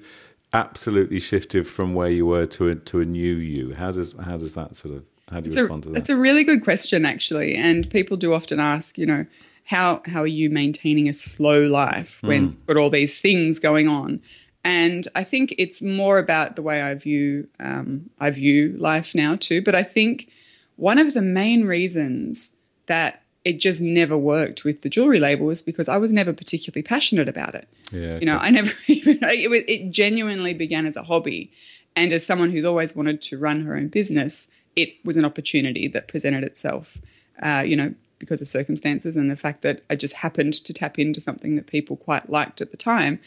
absolutely 0.53 1.20
shifted 1.20 1.67
from 1.67 1.94
where 1.94 2.10
you 2.10 2.25
were 2.25 2.46
to 2.46 2.70
a, 2.70 2.75
to 2.75 3.01
a 3.01 3.06
new 3.06 3.36
you? 3.36 3.74
How 3.74 3.91
does 3.91 4.15
how 4.24 4.38
does 4.38 4.56
that 4.56 4.75
sort 4.75 4.96
of 4.96 5.06
how 5.29 5.39
do 5.39 5.46
you 5.46 5.48
It's 5.48 5.58
a, 5.58 5.63
respond 5.63 5.84
to 5.84 5.89
that? 5.89 5.98
it's 6.00 6.10
a 6.10 6.17
really 6.17 6.44
good 6.44 6.63
question, 6.63 7.06
actually. 7.06 7.56
And 7.56 7.89
people 7.89 8.17
do 8.17 8.34
often 8.34 8.60
ask, 8.60 8.98
you 8.98 9.06
know, 9.06 9.25
how 9.65 10.01
how 10.06 10.22
are 10.22 10.27
you 10.27 10.50
maintaining 10.50 11.10
a 11.10 11.13
slow 11.13 11.65
life 11.65 12.20
when 12.22 12.41
hmm. 12.41 12.46
you've 12.51 12.67
got 12.67 12.77
all 12.77 12.89
these 12.89 13.20
things 13.20 13.60
going 13.60 13.88
on? 13.88 14.22
And 14.67 15.07
I 15.15 15.24
think 15.24 15.55
it's 15.57 15.81
more 15.81 16.19
about 16.19 16.57
the 16.57 16.62
way 16.62 16.81
I 16.81 16.93
view 16.93 17.47
um, 17.57 18.09
I 18.19 18.31
view 18.31 18.75
life 18.77 19.15
now 19.15 19.38
too. 19.38 19.62
But 19.62 19.75
I 19.75 19.83
think 19.83 20.29
one 20.75 21.00
of 21.00 21.13
the 21.13 21.21
main 21.21 21.65
reasons 21.65 22.53
that 22.88 23.24
it 23.45 23.62
just 23.62 23.79
never 23.79 24.17
worked 24.17 24.65
with 24.65 24.81
the 24.81 24.89
jewelry 24.89 25.21
label 25.21 25.45
was 25.45 25.62
because 25.62 25.88
I 25.88 25.95
was 25.95 26.12
never 26.12 26.33
particularly 26.33 26.83
passionate 26.83 27.29
about 27.29 27.55
it. 27.55 27.69
Yeah, 27.93 28.19
You 28.19 28.25
know, 28.25 28.38
I 28.38 28.50
never 28.50 28.74
even 28.88 29.19
it 29.21 29.50
was 29.50 29.62
it 29.69 29.89
genuinely 29.91 30.53
began 30.53 30.86
as 30.86 30.97
a 30.97 31.03
hobby, 31.03 31.50
and 31.95 32.12
as 32.12 32.25
someone 32.25 32.51
who's 32.51 32.65
always 32.65 32.93
wanted 32.93 33.21
to 33.21 33.38
run 33.38 33.62
her 33.62 33.74
own 33.74 33.88
business, 33.88 34.50
it 34.75 34.95
was 35.05 35.15
an 35.15 35.24
opportunity 35.24 35.88
that 35.88 36.09
presented 36.09 36.43
itself. 36.43 36.97
Uh, 37.41 37.63
you 37.65 37.77
know, 37.77 37.93
because 38.19 38.41
of 38.41 38.50
circumstances 38.50 39.15
and 39.15 39.31
the 39.31 39.38
fact 39.38 39.62
that 39.62 39.81
I 39.89 39.95
just 39.95 40.15
happened 40.15 40.55
to 40.55 40.74
tap 40.74 41.00
into 41.00 41.21
something 41.21 41.55
that 41.55 41.67
people 41.67 41.95
quite 41.95 42.29
liked 42.29 42.59
at 42.59 42.71
the 42.71 42.77
time. 42.77 43.21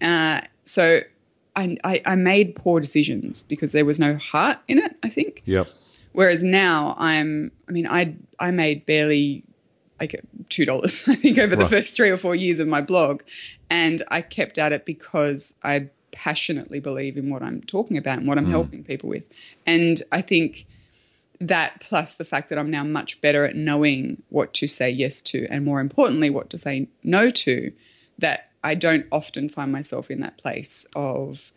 Uh, 0.00 0.40
so 0.64 1.00
I, 1.56 1.76
I, 1.84 2.02
I 2.06 2.14
made 2.16 2.56
poor 2.56 2.80
decisions 2.80 3.42
because 3.42 3.72
there 3.72 3.84
was 3.84 3.98
no 3.98 4.16
heart 4.16 4.58
in 4.68 4.78
it. 4.78 4.96
I 5.02 5.08
think. 5.08 5.42
Yep. 5.44 5.68
Whereas 6.12 6.42
now 6.42 6.96
I'm, 6.98 7.52
I 7.68 7.72
mean, 7.72 7.86
I 7.86 8.16
I 8.38 8.50
made 8.50 8.86
barely 8.86 9.44
like 10.00 10.20
two 10.48 10.64
dollars, 10.64 11.04
I 11.08 11.14
think, 11.14 11.38
over 11.38 11.54
the 11.54 11.66
first 11.66 11.94
three 11.94 12.10
or 12.10 12.16
four 12.16 12.34
years 12.34 12.60
of 12.60 12.68
my 12.68 12.80
blog, 12.80 13.22
and 13.68 14.02
I 14.08 14.22
kept 14.22 14.58
at 14.58 14.72
it 14.72 14.84
because 14.84 15.54
I 15.62 15.90
passionately 16.12 16.80
believe 16.80 17.16
in 17.16 17.30
what 17.30 17.42
I'm 17.42 17.62
talking 17.62 17.96
about 17.96 18.18
and 18.18 18.26
what 18.26 18.38
I'm 18.38 18.50
helping 18.50 18.82
people 18.82 19.08
with, 19.08 19.24
and 19.66 20.02
I 20.10 20.22
think 20.22 20.66
that 21.40 21.80
plus 21.80 22.16
the 22.16 22.24
fact 22.24 22.50
that 22.50 22.58
I'm 22.58 22.70
now 22.70 22.84
much 22.84 23.20
better 23.22 23.46
at 23.46 23.56
knowing 23.56 24.22
what 24.28 24.52
to 24.54 24.66
say 24.66 24.90
yes 24.90 25.22
to, 25.22 25.46
and 25.48 25.64
more 25.64 25.80
importantly, 25.80 26.28
what 26.28 26.50
to 26.50 26.58
say 26.58 26.88
no 27.02 27.30
to, 27.30 27.72
that 28.18 28.49
I 28.62 28.74
don't 28.74 29.06
often 29.10 29.48
find 29.48 29.72
myself 29.72 30.10
in 30.10 30.20
that 30.20 30.36
place 30.38 30.86
of 30.94 31.52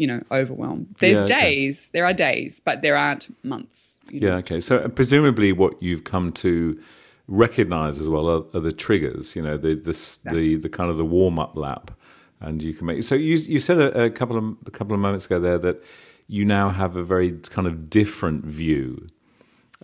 you 0.00 0.06
know, 0.06 0.22
overwhelmed. 0.32 0.96
There's 0.98 1.18
Yeah, 1.18 1.24
okay. 1.24 1.40
days, 1.40 1.90
there 1.92 2.06
are 2.06 2.14
days, 2.14 2.58
but 2.58 2.80
there 2.80 2.96
aren't 2.96 3.28
months. 3.44 3.98
You 4.10 4.20
know? 4.20 4.28
Yeah, 4.28 4.34
okay. 4.36 4.58
So 4.58 4.78
uh, 4.78 4.88
presumably, 4.88 5.52
what 5.52 5.80
you've 5.82 6.04
come 6.04 6.32
to 6.32 6.80
recognize 7.28 7.98
as 7.98 8.08
well 8.08 8.28
are, 8.28 8.44
are 8.54 8.60
the 8.60 8.72
triggers. 8.72 9.36
You 9.36 9.42
know, 9.42 9.58
the 9.58 9.74
the 9.74 9.90
s 9.90 10.18
the, 10.24 10.56
the 10.56 10.70
kind 10.70 10.90
of 10.90 10.96
the 10.96 11.04
warm 11.04 11.38
up 11.38 11.54
lap, 11.54 11.90
and 12.40 12.62
you 12.62 12.72
can 12.72 12.86
make. 12.86 13.02
So 13.02 13.14
you 13.14 13.36
you 13.36 13.60
said 13.60 13.78
a, 13.78 14.04
a 14.04 14.10
couple 14.10 14.38
of 14.38 14.44
a 14.66 14.70
couple 14.70 14.94
of 14.94 15.00
moments 15.00 15.26
ago 15.26 15.38
there 15.38 15.58
that 15.58 15.82
you 16.28 16.46
now 16.46 16.70
have 16.70 16.96
a 16.96 17.02
very 17.02 17.32
kind 17.32 17.66
of 17.66 17.90
different 17.90 18.44
view, 18.44 19.06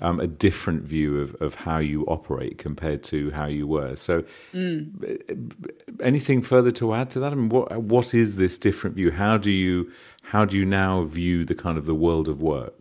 um, 0.03 0.21
a 0.21 0.27
different 0.27 0.83
view 0.83 1.21
of, 1.21 1.35
of 1.41 1.55
how 1.55 1.79
you 1.79 2.05
operate 2.05 2.59
compared 2.59 3.03
to 3.05 3.31
how 3.31 3.47
you 3.47 3.67
were. 3.67 3.97
So, 3.97 4.25
anything 6.01 6.43
further 6.43 6.71
to 6.73 6.95
add 6.95 7.11
to 7.11 7.21
that? 7.21 7.33
I 7.33 7.35
mean, 7.35 7.49
what 7.49 7.75
what 7.83 8.15
is 8.15 8.37
this 8.37 8.59
different 8.59 8.97
view? 8.97 9.11
How 9.11 9.39
do 9.39 9.51
you 9.51 9.91
how 10.23 10.45
do 10.45 10.59
you 10.59 10.65
now 10.65 11.05
view 11.05 11.45
the 11.45 11.55
kind 11.55 11.79
of 11.79 11.87
the 11.87 11.95
world 11.95 12.29
of 12.29 12.43
work? 12.43 12.75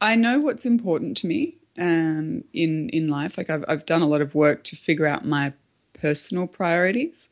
I 0.00 0.14
know 0.14 0.40
what's 0.40 0.66
important 0.66 1.16
to 1.18 1.26
me 1.26 1.56
um, 1.78 2.44
in 2.52 2.88
in 2.90 3.08
life. 3.08 3.36
Like 3.36 3.50
I've 3.50 3.64
I've 3.66 3.86
done 3.86 4.02
a 4.02 4.08
lot 4.08 4.20
of 4.20 4.34
work 4.34 4.62
to 4.64 4.76
figure 4.76 5.06
out 5.06 5.24
my 5.24 5.52
personal 5.94 6.46
priorities, 6.46 7.30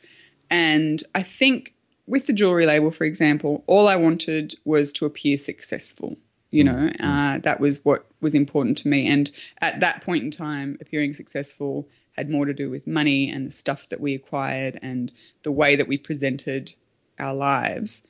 and 0.50 1.02
I 1.14 1.22
think 1.22 1.74
with 2.06 2.26
the 2.26 2.32
jewelry 2.32 2.66
label, 2.66 2.90
for 2.90 3.04
example, 3.04 3.62
all 3.68 3.86
I 3.86 3.94
wanted 3.94 4.56
was 4.64 4.92
to 4.94 5.06
appear 5.06 5.36
successful. 5.36 6.16
You 6.50 6.64
know, 6.64 6.90
uh, 7.00 7.38
that 7.38 7.60
was 7.60 7.84
what 7.84 8.06
was 8.20 8.34
important 8.34 8.76
to 8.78 8.88
me. 8.88 9.06
And 9.06 9.30
at 9.60 9.80
that 9.80 10.02
point 10.02 10.24
in 10.24 10.30
time, 10.30 10.78
appearing 10.80 11.14
successful 11.14 11.88
had 12.16 12.28
more 12.28 12.44
to 12.44 12.52
do 12.52 12.68
with 12.68 12.86
money 12.86 13.30
and 13.30 13.46
the 13.46 13.52
stuff 13.52 13.88
that 13.88 14.00
we 14.00 14.14
acquired 14.14 14.78
and 14.82 15.12
the 15.42 15.52
way 15.52 15.76
that 15.76 15.86
we 15.88 15.96
presented 15.96 16.74
our 17.18 17.34
lives. 17.34 18.06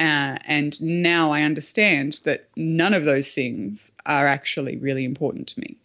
Uh, 0.00 0.36
and 0.46 0.80
now 0.82 1.32
I 1.32 1.42
understand 1.42 2.20
that 2.24 2.48
none 2.56 2.94
of 2.94 3.04
those 3.04 3.30
things 3.30 3.92
are 4.04 4.26
actually 4.26 4.76
really 4.76 5.04
important 5.04 5.46
to 5.48 5.60
me. 5.60 5.76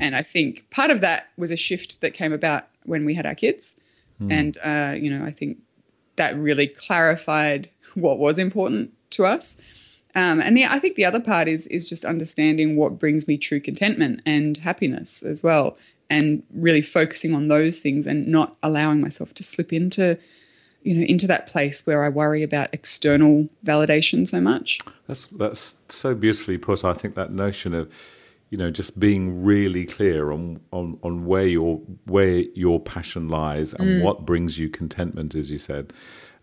And 0.00 0.16
I 0.16 0.22
think 0.22 0.68
part 0.70 0.90
of 0.90 1.00
that 1.02 1.28
was 1.36 1.50
a 1.50 1.56
shift 1.56 2.00
that 2.00 2.12
came 2.12 2.32
about 2.32 2.68
when 2.84 3.04
we 3.04 3.14
had 3.14 3.26
our 3.26 3.34
kids. 3.34 3.76
And, 4.30 4.58
uh, 4.64 4.94
you 4.98 5.10
know, 5.10 5.24
I 5.24 5.30
think 5.30 5.58
that 6.16 6.36
really 6.36 6.66
clarified 6.66 7.70
what 7.94 8.18
was 8.18 8.38
important 8.38 8.92
to 9.10 9.24
us. 9.24 9.56
Um, 10.18 10.40
and 10.40 10.56
the, 10.56 10.64
I 10.64 10.80
think 10.80 10.96
the 10.96 11.04
other 11.04 11.20
part 11.20 11.46
is 11.46 11.68
is 11.68 11.88
just 11.88 12.04
understanding 12.04 12.74
what 12.74 12.98
brings 12.98 13.28
me 13.28 13.38
true 13.38 13.60
contentment 13.60 14.20
and 14.26 14.56
happiness 14.56 15.22
as 15.22 15.44
well, 15.44 15.76
and 16.10 16.42
really 16.52 16.82
focusing 16.82 17.34
on 17.34 17.46
those 17.46 17.78
things 17.78 18.04
and 18.06 18.26
not 18.26 18.56
allowing 18.60 19.00
myself 19.00 19.32
to 19.34 19.44
slip 19.44 19.72
into, 19.72 20.18
you 20.82 20.94
know, 20.96 21.06
into 21.06 21.28
that 21.28 21.46
place 21.46 21.86
where 21.86 22.02
I 22.02 22.08
worry 22.08 22.42
about 22.42 22.68
external 22.72 23.48
validation 23.64 24.26
so 24.26 24.40
much. 24.40 24.80
That's 25.06 25.26
that's 25.26 25.76
so 25.88 26.16
beautifully 26.16 26.58
put. 26.58 26.84
I 26.84 26.94
think 26.94 27.14
that 27.14 27.30
notion 27.30 27.72
of, 27.72 27.88
you 28.50 28.58
know, 28.58 28.72
just 28.72 28.98
being 28.98 29.44
really 29.44 29.84
clear 29.84 30.32
on 30.32 30.58
on, 30.72 30.98
on 31.04 31.26
where 31.26 31.46
your 31.46 31.76
where 32.06 32.38
your 32.54 32.80
passion 32.80 33.28
lies 33.28 33.72
and 33.72 34.02
what 34.02 34.26
brings 34.26 34.58
you 34.58 34.68
contentment, 34.68 35.36
as 35.36 35.48
you 35.48 35.58
said, 35.58 35.92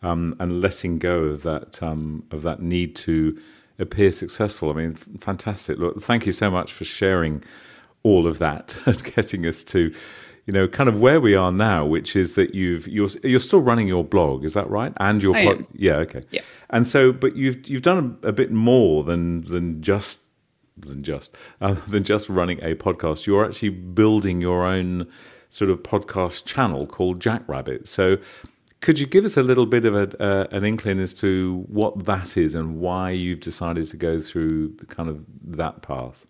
um, 0.01 0.33
and 0.39 0.61
letting 0.61 0.97
go 0.97 1.23
of 1.23 1.43
that 1.43 1.83
um, 1.83 2.23
of 2.31 2.41
that 2.43 2.61
need 2.61 2.95
to 2.95 3.37
appear 3.79 4.11
successful. 4.11 4.69
I 4.69 4.73
mean, 4.73 4.93
fantastic. 4.93 5.77
Look, 5.77 6.01
thank 6.01 6.25
you 6.25 6.31
so 6.31 6.49
much 6.49 6.73
for 6.73 6.85
sharing 6.85 7.43
all 8.03 8.27
of 8.27 8.39
that 8.39 8.77
and 8.85 9.03
getting 9.15 9.45
us 9.45 9.63
to. 9.65 9.93
You 10.47 10.53
know, 10.53 10.67
kind 10.67 10.87
of 10.87 11.01
where 11.01 11.19
we 11.19 11.33
are 11.33 11.51
now, 11.51 11.87
which 11.87 12.15
is 12.15 12.35
that 12.35 12.53
you've 12.53 12.87
you're 12.87 13.09
you're 13.23 13.39
still 13.39 13.61
running 13.61 13.87
your 13.87 14.03
blog, 14.03 14.45
is 14.45 14.53
that 14.53 14.69
right? 14.69 14.93
And 14.97 15.23
your 15.23 15.33
blog, 15.33 15.65
yeah, 15.73 15.95
okay. 15.95 16.21
Yeah. 16.29 16.41
And 16.69 16.87
so, 16.87 17.11
but 17.11 17.35
you've 17.35 17.67
you've 17.67 17.81
done 17.81 18.19
a, 18.21 18.27
a 18.27 18.31
bit 18.31 18.51
more 18.51 19.03
than 19.03 19.41
than 19.45 19.81
just 19.81 20.19
than 20.77 21.03
just 21.03 21.35
uh, 21.61 21.73
than 21.87 22.03
just 22.03 22.29
running 22.29 22.59
a 22.61 22.75
podcast. 22.75 23.25
You're 23.25 23.43
actually 23.43 23.69
building 23.69 24.39
your 24.39 24.65
own 24.65 25.07
sort 25.49 25.71
of 25.71 25.81
podcast 25.83 26.45
channel 26.45 26.85
called 26.85 27.19
Jackrabbit. 27.19 27.87
So, 27.87 28.17
could 28.85 28.99
you 28.99 29.07
give 29.07 29.25
us 29.25 29.35
a 29.35 29.41
little 29.41 29.65
bit 29.65 29.83
of 29.83 29.95
a, 29.95 30.23
uh, 30.23 30.45
an 30.51 30.63
inkling 30.63 30.99
as 30.99 31.11
to 31.15 31.65
what 31.69 32.05
that 32.05 32.37
is 32.37 32.53
and 32.53 32.77
why 32.77 33.09
you've 33.09 33.39
decided 33.39 33.83
to 33.87 33.97
go 33.97 34.21
through 34.21 34.75
kind 34.89 35.09
of 35.09 35.25
that 35.43 35.81
path? 35.81 36.23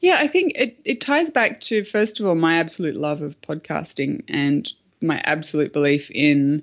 Yeah, 0.00 0.18
I 0.20 0.28
think 0.28 0.52
it, 0.54 0.78
it 0.84 1.00
ties 1.00 1.30
back 1.30 1.60
to, 1.62 1.82
first 1.82 2.20
of 2.20 2.26
all, 2.26 2.36
my 2.36 2.54
absolute 2.54 2.94
love 2.94 3.20
of 3.20 3.40
podcasting 3.40 4.22
and 4.28 4.72
my 5.00 5.20
absolute 5.24 5.72
belief 5.72 6.08
in 6.12 6.62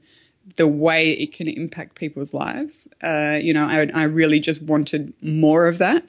the 0.55 0.69
way 0.69 1.11
it 1.11 1.33
can 1.33 1.49
impact 1.49 1.95
people's 1.95 2.33
lives. 2.33 2.87
Uh, 3.03 3.39
you 3.41 3.53
know, 3.53 3.65
I, 3.65 3.89
I 3.93 4.03
really 4.03 4.39
just 4.39 4.63
wanted 4.63 5.11
more 5.21 5.67
of 5.67 5.79
that. 5.79 6.03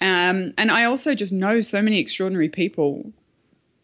Um, 0.00 0.54
and 0.56 0.70
I 0.70 0.84
also 0.84 1.16
just 1.16 1.32
know 1.32 1.62
so 1.62 1.82
many 1.82 1.98
extraordinary 1.98 2.48
people, 2.48 3.12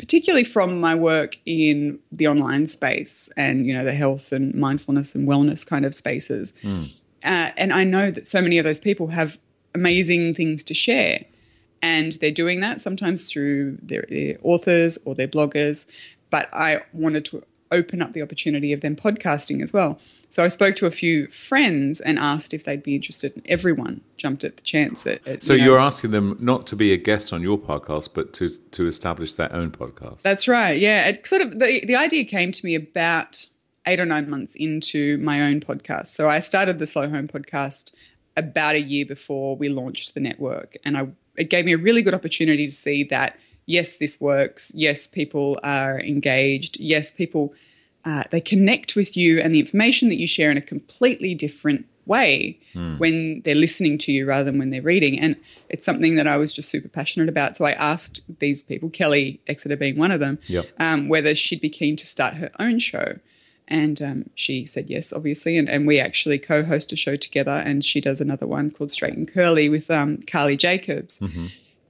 particularly 0.03 0.43
from 0.43 0.81
my 0.81 0.97
work 0.97 1.39
in 1.47 1.97
the 2.11 2.27
online 2.27 2.67
space 2.67 3.31
and, 3.37 3.69
you 3.69 3.73
know, 3.73 3.85
the 3.85 3.95
health 3.95 4.33
and 4.33 4.53
mindfulness 4.53 5.15
and 5.15 5.29
wellness 5.29 5.65
kind 5.65 5.85
of 5.85 5.95
spaces. 5.95 6.53
Uh, 7.25 7.51
and 7.57 7.73
I 7.73 7.85
know 7.85 8.11
that 8.11 8.27
so 8.27 8.43
many 8.43 8.59
of 8.59 8.65
those 8.65 8.81
people 8.81 9.07
have 9.07 9.39
amazing 9.77 10.35
things 10.35 10.65
to 10.65 10.75
share 10.75 11.25
and 11.83 12.11
they're 12.15 12.33
doing 12.33 12.59
that 12.63 12.81
sometimes 12.81 13.31
through 13.31 13.79
their, 13.81 14.05
their 14.09 14.39
authors 14.43 14.99
or 15.05 15.15
their 15.15 15.29
bloggers. 15.29 15.87
But 16.31 16.49
I 16.53 16.81
wanted 16.93 17.25
to 17.27 17.45
open 17.71 18.03
up 18.03 18.11
the 18.11 18.23
opportunity 18.23 18.73
of 18.73 18.81
them 18.81 18.97
podcasting 18.97 19.63
as 19.63 19.73
well. 19.73 20.01
So 20.33 20.43
I 20.43 20.49
spoke 20.49 20.77
to 20.77 20.87
a 20.87 20.91
few 20.91 21.27
friends 21.27 22.01
and 22.01 22.19
asked 22.19 22.55
if 22.55 22.65
they'd 22.65 22.83
be 22.83 22.95
interested. 22.95 23.37
And 23.37 23.47
everyone 23.47 24.01
jumped 24.17 24.45
at 24.45 24.57
the 24.57 24.63
chance. 24.63 25.07
At, 25.07 25.29
at, 25.29 25.43
So 25.43 25.53
you 25.53 25.59
know- 25.59 25.65
you're 25.67 25.79
asking 25.79 26.13
them 26.13 26.39
not 26.41 26.67
to 26.69 26.77
be 26.77 26.91
a 26.95 26.97
guest 26.97 27.35
on 27.35 27.43
your 27.43 27.59
podcast, 27.59 28.15
but 28.15 28.33
to 28.35 28.49
to 28.49 28.87
establish 28.87 29.35
their 29.35 29.55
own 29.55 29.71
podcast. 29.73 30.23
That's 30.23 30.49
right. 30.49 30.81
Yeah, 30.81 31.07
it 31.09 31.27
sort 31.27 31.43
of 31.43 31.59
the 31.59 31.85
the 31.85 31.97
idea 31.97 32.25
came 32.25 32.51
to 32.51 32.65
me 32.65 32.75
about 32.75 33.47
eight 33.85 34.01
or 34.01 34.07
nine 34.07 34.31
months 34.31 34.55
into 34.55 35.19
my 35.19 35.43
own 35.43 35.61
podcast. 35.61 36.07
So 36.07 36.31
I 36.31 36.41
started 36.41 36.79
the 36.79 36.87
Slow 36.87 37.11
Home 37.11 37.29
podcast 37.29 37.93
about 38.35 38.75
a 38.75 38.81
year 38.81 39.05
before 39.05 39.55
we 39.55 39.69
launched 39.69 40.15
the 40.15 40.21
network, 40.21 40.79
and 40.83 40.97
I 40.97 41.09
it 41.37 41.51
gave 41.51 41.67
me 41.67 41.75
a 41.75 41.79
really 41.79 42.01
good 42.01 42.15
opportunity 42.15 42.67
to 42.67 42.73
see 42.73 43.05
that 43.05 43.39
yes, 43.67 43.99
this 43.99 44.19
works. 44.19 44.73
Yes, 44.75 45.07
people 45.07 45.61
are 45.63 46.01
engaged. 46.01 46.81
Yes, 46.81 47.11
people 47.11 47.53
uh, 48.05 48.25
they 48.31 48.41
connect 48.41 48.97
with 48.97 49.17
you 49.17 49.39
and 49.41 49.55
the 49.55 49.61
information 49.61 50.09
that 50.09 50.19
you 50.19 50.27
share 50.27 50.51
in 50.51 50.57
a 50.57 50.63
completely 50.63 51.35
different 51.35 51.87
way 52.05 52.59
when 52.99 53.43
they're 53.45 53.55
listening 53.55 53.97
to 53.97 54.11
you 54.11 54.27
rather 54.27 54.45
than 54.51 54.59
when 54.59 54.71
they're 54.71 54.83
reading. 54.83 55.21
And 55.21 55.37
it's 55.69 55.85
something 55.85 56.17
that 56.17 56.27
I 56.27 56.37
was 56.37 56.53
just 56.53 56.69
super 56.69 56.89
passionate 56.89 57.29
about. 57.29 57.57
So 57.57 57.65
I 57.65 57.73
asked 57.73 58.23
these 58.41 58.63
people, 58.63 58.91
Kelly 58.91 59.41
Exeter 59.47 59.77
being 59.77 59.97
one 59.97 60.11
of 60.11 60.19
them, 60.21 60.39
Yep. 60.49 60.67
um, 60.81 61.09
whether 61.09 61.35
she'd 61.37 61.61
be 61.61 61.71
keen 61.71 61.95
to 61.97 62.07
start 62.07 62.35
her 62.35 62.51
own 62.59 62.79
show. 62.81 63.19
And 63.69 64.03
um, 64.03 64.31
she 64.35 64.67
said 64.67 64.91
yes, 64.91 65.13
obviously. 65.13 65.57
And, 65.57 65.69
and 65.69 65.87
we 65.87 66.01
actually 66.01 66.39
co 66.39 66.65
host 66.65 66.93
a 66.93 66.97
show 66.97 67.15
together. 67.17 67.53
And 67.53 67.85
she 67.85 68.01
does 68.01 68.21
another 68.21 68.47
one 68.47 68.71
called 68.73 68.91
Straight 68.91 69.15
and 69.17 69.33
Curly 69.33 69.69
with 69.69 69.89
um, 69.91 70.19
Carly 70.27 70.57
Jacobs. 70.57 71.21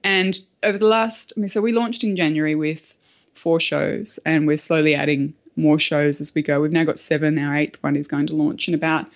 And 0.03 0.39
over 0.61 0.77
the 0.77 0.85
last, 0.85 1.33
I 1.35 1.39
mean, 1.39 1.47
so 1.49 1.61
we 1.61 1.71
launched 1.71 2.03
in 2.03 2.15
January 2.15 2.55
with 2.55 2.97
four 3.33 3.59
shows, 3.59 4.19
and 4.25 4.45
we're 4.45 4.57
slowly 4.57 4.93
adding 4.93 5.33
more 5.55 5.79
shows 5.79 6.21
as 6.21 6.33
we 6.33 6.41
go. 6.41 6.61
We've 6.61 6.71
now 6.71 6.83
got 6.83 6.99
seven. 6.99 7.37
Our 7.37 7.55
eighth 7.55 7.81
one 7.81 7.95
is 7.95 8.07
going 8.07 8.27
to 8.27 8.35
launch 8.35 8.67
in 8.67 8.73
about 8.73 9.07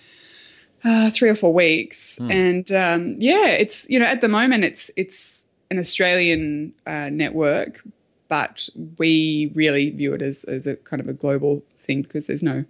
uh, 0.84 1.10
three 1.10 1.28
or 1.28 1.34
four 1.34 1.52
weeks. 1.52 2.18
And 2.20 2.70
um, 2.72 3.16
yeah, 3.18 3.48
it's 3.48 3.88
you 3.90 3.98
know 3.98 4.06
at 4.06 4.20
the 4.20 4.28
moment 4.28 4.64
it's 4.64 4.90
it's 4.96 5.46
an 5.70 5.78
Australian 5.78 6.72
uh, 6.86 7.10
network, 7.10 7.82
but 8.28 8.68
we 8.98 9.52
really 9.54 9.90
view 9.90 10.14
it 10.14 10.22
as 10.22 10.44
as 10.44 10.66
a 10.66 10.76
kind 10.76 11.00
of 11.00 11.08
a 11.08 11.12
global 11.12 11.62
thing 11.80 12.02
because 12.02 12.26
there's 12.26 12.42
no 12.42 12.64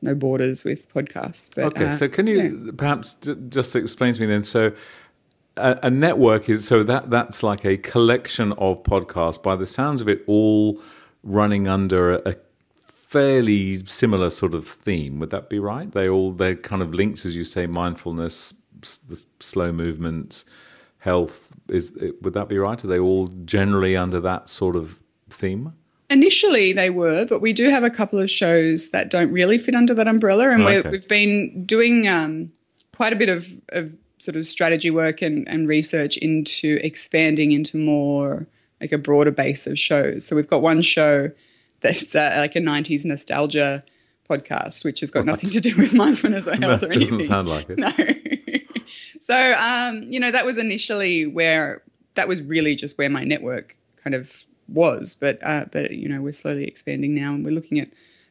no 0.00 0.14
borders 0.14 0.64
with 0.64 0.92
podcasts. 0.92 1.50
But, 1.54 1.64
Okay, 1.66 1.86
uh, 1.86 1.90
so 1.90 2.08
can 2.08 2.26
you 2.26 2.64
yeah. 2.66 2.72
perhaps 2.76 3.14
d- 3.14 3.36
just 3.48 3.74
explain 3.74 4.14
to 4.14 4.20
me 4.20 4.26
then? 4.26 4.44
So, 4.44 4.72
a, 5.56 5.78
a 5.84 5.90
network 5.90 6.48
is 6.48 6.66
so 6.66 6.82
that 6.84 7.10
that's 7.10 7.42
like 7.42 7.64
a 7.64 7.76
collection 7.78 8.52
of 8.52 8.82
podcasts. 8.84 9.42
By 9.42 9.56
the 9.56 9.66
sounds 9.66 10.00
of 10.00 10.08
it, 10.08 10.22
all 10.26 10.80
running 11.24 11.66
under 11.66 12.14
a 12.14 12.36
fairly 13.08 13.74
similar 13.86 14.28
sort 14.28 14.54
of 14.54 14.66
theme. 14.66 15.18
Would 15.18 15.30
that 15.30 15.48
be 15.48 15.58
right? 15.58 15.90
They 15.90 16.08
all 16.10 16.32
they're 16.32 16.54
kind 16.56 16.82
of 16.82 16.92
linked, 16.92 17.24
as 17.24 17.34
you 17.34 17.44
say, 17.44 17.66
mindfulness, 17.66 18.52
the 18.82 19.24
slow 19.40 19.72
movement, 19.72 20.44
health. 20.98 21.50
Is 21.68 21.96
it 21.96 22.22
would 22.22 22.34
that 22.34 22.48
be 22.48 22.58
right? 22.58 22.82
Are 22.84 22.86
they 22.86 22.98
all 22.98 23.26
generally 23.44 23.96
under 23.96 24.20
that 24.20 24.48
sort 24.48 24.76
of 24.76 25.02
theme? 25.30 25.72
Initially, 26.10 26.72
they 26.72 26.90
were, 26.90 27.26
but 27.26 27.40
we 27.40 27.52
do 27.52 27.68
have 27.70 27.84
a 27.84 27.90
couple 27.90 28.18
of 28.18 28.30
shows 28.30 28.90
that 28.90 29.10
don't 29.10 29.30
really 29.32 29.58
fit 29.58 29.74
under 29.74 29.94
that 29.94 30.08
umbrella, 30.08 30.50
and 30.50 30.62
Okay. 30.62 30.82
we're, 30.82 30.90
we've 30.90 31.08
been 31.08 31.64
doing 31.66 32.08
um, 32.08 32.50
quite 32.94 33.12
a 33.12 33.16
bit 33.16 33.28
of, 33.28 33.46
of 33.70 33.92
sort 34.18 34.34
of 34.36 34.46
strategy 34.46 34.90
work 34.90 35.20
and, 35.22 35.46
and 35.48 35.68
research 35.68 36.16
into 36.18 36.78
expanding 36.82 37.52
into 37.52 37.76
more 37.76 38.46
like 38.80 38.92
a 38.92 38.98
broader 38.98 39.30
base 39.30 39.66
of 39.66 39.78
shows. 39.78 40.26
So 40.26 40.34
we've 40.34 40.48
got 40.48 40.62
one 40.62 40.80
show 40.82 41.30
that's 41.80 42.14
uh, 42.14 42.34
like 42.38 42.56
a 42.56 42.60
'90s 42.60 43.04
nostalgia 43.04 43.84
podcast, 44.28 44.84
which 44.84 45.00
has 45.00 45.10
got 45.10 45.24
nothing 45.24 45.50
to 45.50 45.60
do 45.60 45.76
with 45.76 45.94
mindfulness 45.94 46.46
or 46.46 46.56
health 46.56 46.82
or 46.82 46.88
doesn't 46.88 47.22
sound 47.22 47.48
like 47.48 47.70
it. 47.70 47.78
No. 47.78 47.90
so 49.20 49.54
um, 49.54 50.02
you 50.04 50.20
know 50.20 50.30
that 50.30 50.44
was 50.44 50.58
initially 50.58 51.26
where 51.26 51.82
that 52.14 52.28
was 52.28 52.42
really 52.42 52.74
just 52.74 52.98
where 52.98 53.08
my 53.08 53.24
network 53.24 53.76
kind 54.02 54.14
of 54.14 54.44
was, 54.68 55.16
but 55.20 55.38
uh, 55.42 55.66
but 55.72 55.92
you 55.92 56.08
know 56.08 56.20
we're 56.20 56.32
slowly 56.32 56.64
expanding 56.64 57.14
now, 57.14 57.34
and 57.34 57.44
we're 57.44 57.52
looking 57.52 57.78
at 57.80 57.88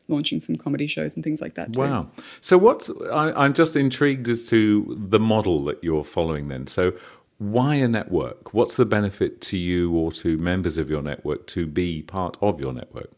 launching 0.09 0.39
some 0.39 0.55
comedy 0.55 0.87
shows 0.87 1.15
and 1.15 1.23
things 1.23 1.41
like 1.41 1.55
that. 1.55 1.73
Too. 1.73 1.81
Wow! 1.81 2.09
So 2.41 2.57
what's 2.57 2.89
I, 3.11 3.31
I'm 3.31 3.53
just 3.53 3.75
intrigued 3.75 4.27
as 4.27 4.47
to 4.49 4.85
the 4.89 5.19
model 5.19 5.63
that 5.65 5.83
you're 5.83 6.03
following. 6.03 6.47
Then, 6.47 6.67
so 6.67 6.93
why 7.39 7.75
a 7.75 7.87
network? 7.87 8.53
What's 8.53 8.77
the 8.77 8.85
benefit 8.85 9.41
to 9.41 9.57
you 9.57 9.95
or 9.95 10.11
to 10.13 10.37
members 10.37 10.77
of 10.77 10.89
your 10.89 11.01
network 11.01 11.47
to 11.47 11.65
be 11.65 12.01
part 12.03 12.37
of 12.41 12.59
your 12.59 12.73
network? 12.73 13.11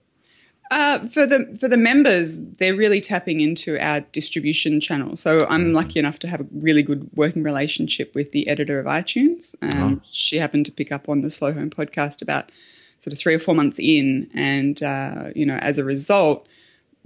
Uh, 0.71 0.99
for 1.07 1.25
the 1.25 1.57
for 1.59 1.67
the 1.67 1.77
members, 1.77 2.41
they're 2.41 2.75
really 2.75 3.01
tapping 3.01 3.41
into 3.41 3.79
our 3.83 4.01
distribution 4.01 4.79
channel. 4.79 5.15
So 5.15 5.39
I'm 5.49 5.65
mm-hmm. 5.65 5.73
lucky 5.73 5.99
enough 5.99 6.19
to 6.19 6.27
have 6.27 6.41
a 6.41 6.47
really 6.51 6.83
good 6.83 7.09
working 7.15 7.41
relationship 7.41 8.13
with 8.13 8.31
the 8.33 8.47
editor 8.47 8.79
of 8.79 8.85
iTunes. 8.85 9.55
Um, 9.63 9.99
oh. 9.99 10.07
She 10.11 10.37
happened 10.37 10.67
to 10.67 10.71
pick 10.71 10.91
up 10.91 11.09
on 11.09 11.21
the 11.21 11.31
Slow 11.31 11.53
Home 11.53 11.71
podcast 11.71 12.21
about 12.21 12.51
sort 12.99 13.13
of 13.13 13.19
three 13.19 13.33
or 13.33 13.39
four 13.39 13.55
months 13.55 13.79
in, 13.79 14.29
and 14.35 14.81
uh, 14.83 15.31
you 15.35 15.43
know, 15.43 15.55
as 15.55 15.79
a 15.79 15.83
result, 15.83 16.47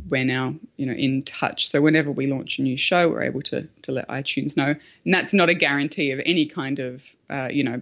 we're 0.10 0.26
now 0.26 0.56
you 0.76 0.86
know 0.86 0.94
in 0.94 1.24
touch. 1.24 1.70
So 1.70 1.82
whenever 1.82 2.12
we 2.12 2.28
launch 2.28 2.60
a 2.60 2.62
new 2.62 2.76
show, 2.76 3.10
we're 3.10 3.24
able 3.24 3.42
to 3.44 3.70
to 3.84 3.92
let 3.94 4.10
iTunes 4.10 4.58
know, 4.58 4.76
and 5.06 5.14
that's 5.14 5.34
not 5.34 5.48
a 5.48 5.54
guarantee 5.54 6.12
of 6.12 6.22
any 6.26 6.46
kind 6.46 6.80
of 6.80 7.16
uh, 7.30 7.48
you 7.50 7.64
know 7.64 7.82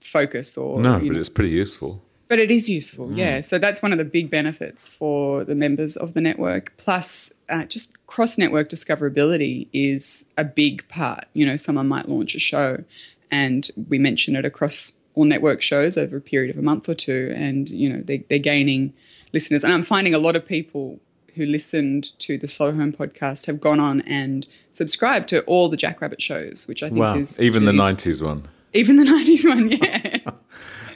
focus 0.00 0.56
or 0.56 0.80
no, 0.80 0.94
but 0.94 1.02
know, 1.02 1.18
it's 1.18 1.28
pretty 1.28 1.50
useful. 1.50 2.04
But 2.28 2.38
it 2.38 2.50
is 2.50 2.68
useful, 2.68 3.08
mm. 3.08 3.16
yeah. 3.16 3.40
So 3.40 3.58
that's 3.58 3.80
one 3.80 3.92
of 3.92 3.98
the 3.98 4.04
big 4.04 4.30
benefits 4.30 4.86
for 4.86 5.44
the 5.44 5.54
members 5.54 5.96
of 5.96 6.12
the 6.12 6.20
network. 6.20 6.74
Plus, 6.76 7.32
uh, 7.48 7.64
just 7.64 7.92
cross 8.06 8.36
network 8.36 8.68
discoverability 8.68 9.68
is 9.72 10.26
a 10.36 10.44
big 10.44 10.86
part. 10.88 11.24
You 11.32 11.46
know, 11.46 11.56
someone 11.56 11.88
might 11.88 12.08
launch 12.08 12.34
a 12.34 12.38
show, 12.38 12.84
and 13.30 13.70
we 13.88 13.98
mention 13.98 14.36
it 14.36 14.44
across 14.44 14.92
all 15.14 15.24
network 15.24 15.62
shows 15.62 15.96
over 15.96 16.18
a 16.18 16.20
period 16.20 16.50
of 16.50 16.58
a 16.58 16.62
month 16.62 16.88
or 16.88 16.94
two, 16.94 17.32
and 17.34 17.68
you 17.70 17.92
know 17.92 18.02
they, 18.02 18.18
they're 18.28 18.38
gaining 18.38 18.92
listeners. 19.32 19.64
And 19.64 19.72
I'm 19.72 19.82
finding 19.82 20.14
a 20.14 20.18
lot 20.18 20.36
of 20.36 20.46
people 20.46 21.00
who 21.34 21.46
listened 21.46 22.18
to 22.18 22.36
the 22.36 22.48
Slow 22.48 22.72
Home 22.72 22.92
podcast 22.92 23.46
have 23.46 23.60
gone 23.60 23.80
on 23.80 24.00
and 24.02 24.46
subscribed 24.70 25.28
to 25.28 25.42
all 25.42 25.68
the 25.68 25.76
Jackrabbit 25.76 26.20
shows, 26.20 26.66
which 26.68 26.82
I 26.82 26.88
think 26.88 27.00
wow. 27.00 27.16
is 27.16 27.40
even 27.40 27.64
really 27.64 27.76
the 27.76 27.82
'90s 27.82 28.22
one. 28.22 28.48
Even 28.74 28.96
the 28.96 29.04
'90s 29.12 29.48
one, 29.48 29.70
yeah. 29.70 30.30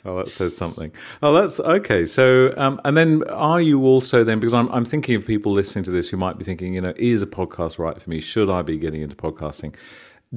Oh, 0.05 0.17
that 0.17 0.33
says 0.33 0.57
something. 0.57 0.93
Oh, 1.23 1.33
that's 1.33 1.61
okay. 1.61 2.07
So, 2.07 2.53
um, 2.57 2.81
and 2.85 2.97
then 2.97 3.23
are 3.29 3.61
you 3.61 3.85
also 3.85 4.25
then, 4.25 4.41
because 4.41 4.53
I'm, 4.53 4.69
I'm 4.73 4.85
thinking 4.85 5.15
of 5.15 5.25
people 5.25 5.53
listening 5.53 5.85
to 5.85 5.93
this 5.93 6.09
who 6.09 6.17
might 6.17 6.39
be 6.39 6.45
thinking, 6.45 6.75
you 6.75 6.81
know, 6.81 6.93
is 6.97 7.23
a 7.23 7.27
podcast 7.27 7.79
right 7.79 8.01
for 8.01 8.11
me? 8.11 8.21
Should 8.21 8.51
I 8.51 8.63
be 8.63 8.79
getting 8.79 9.03
into 9.03 9.15
podcasting? 9.15 9.77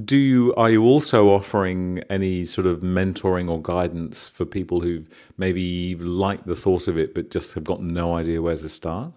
Do 0.04 0.18
you, 0.18 0.54
are 0.56 0.70
you 0.70 0.84
also 0.84 1.30
offering 1.30 2.04
any 2.12 2.46
sort 2.46 2.68
of 2.68 2.82
mentoring 2.82 3.50
or 3.50 3.60
guidance 3.60 4.30
for 4.30 4.46
people 4.46 4.82
who 4.82 5.04
maybe 5.38 5.96
like 5.96 6.46
the 6.46 6.56
thought 6.56 6.88
of 6.88 7.00
it, 7.00 7.16
but 7.16 7.32
just 7.32 7.54
have 7.54 7.64
got 7.64 7.82
no 7.82 8.14
idea 8.14 8.44
where 8.44 8.58
to 8.58 8.70
start? 8.70 9.14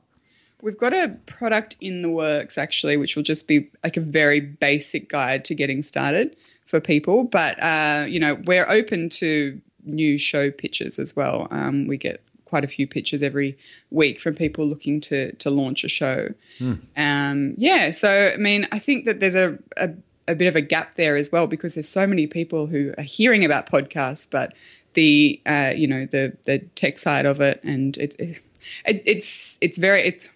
We've 0.63 0.79
got 0.79 0.95
a 0.95 1.15
product 1.27 1.77
in 1.81 2.01
the 2.03 2.11
works 2.11 2.57
actually, 2.57 2.97
which 2.97 3.17
will 3.17 3.23
just 3.23 3.47
be 3.49 3.71
like 3.85 3.97
a 3.97 4.01
very 4.01 4.41
basic 4.41 5.11
guide 5.11 5.45
to 5.47 5.55
getting 5.55 5.83
started 5.83 6.37
for 6.65 6.81
people. 6.81 7.25
But, 7.25 7.63
uh, 7.63 8.07
you 8.09 8.19
know, 8.19 8.37
we're 8.45 8.69
open 8.69 9.09
to 9.11 9.61
new 9.89 10.19
show 10.19 10.51
pitches 10.51 10.99
as 10.99 11.17
well. 11.17 11.49
Um, 11.51 11.87
we 11.87 11.97
get 11.97 12.23
quite 12.45 12.65
a 12.65 12.69
few 12.69 12.87
pitches 12.87 13.23
every 13.23 13.59
week 13.91 14.21
from 14.21 14.35
people 14.35 14.67
looking 14.67 15.01
to 15.01 15.33
to 15.33 15.51
launch 15.51 15.85
a 15.85 15.89
show. 15.89 16.33
Mm. 16.59 16.81
Um, 16.97 17.55
yeah, 17.57 17.91
so 17.91 18.33
I 18.35 18.37
mean, 18.37 18.67
I 18.73 18.79
think 18.79 19.05
that 19.05 19.21
there's 19.21 19.35
a, 19.35 19.59
a, 19.77 19.91
a 20.27 20.35
bit 20.35 20.47
of 20.47 20.57
a 20.57 20.61
gap 20.61 20.95
there 20.95 21.17
as 21.17 21.31
well 21.31 21.47
because 21.47 21.75
there's 21.75 21.89
so 21.89 22.07
many 22.07 22.27
people 22.27 22.67
who 22.67 22.95
are 22.97 23.05
hearing 23.05 23.45
about 23.45 23.71
podcasts, 23.71 24.29
but 24.31 24.55
the 24.95 25.41
uh, 25.47 25.73
you 25.77 25.87
know 25.87 26.07
the 26.07 26.37
the 26.45 26.59
tech 26.75 26.99
side 26.99 27.27
of 27.27 27.41
it 27.41 27.61
and 27.63 27.97
it, 27.99 28.15
it, 28.19 28.41
it 28.85 29.03
it's 29.05 29.59
it's 29.61 29.79
very 29.79 30.03
it's 30.03 30.29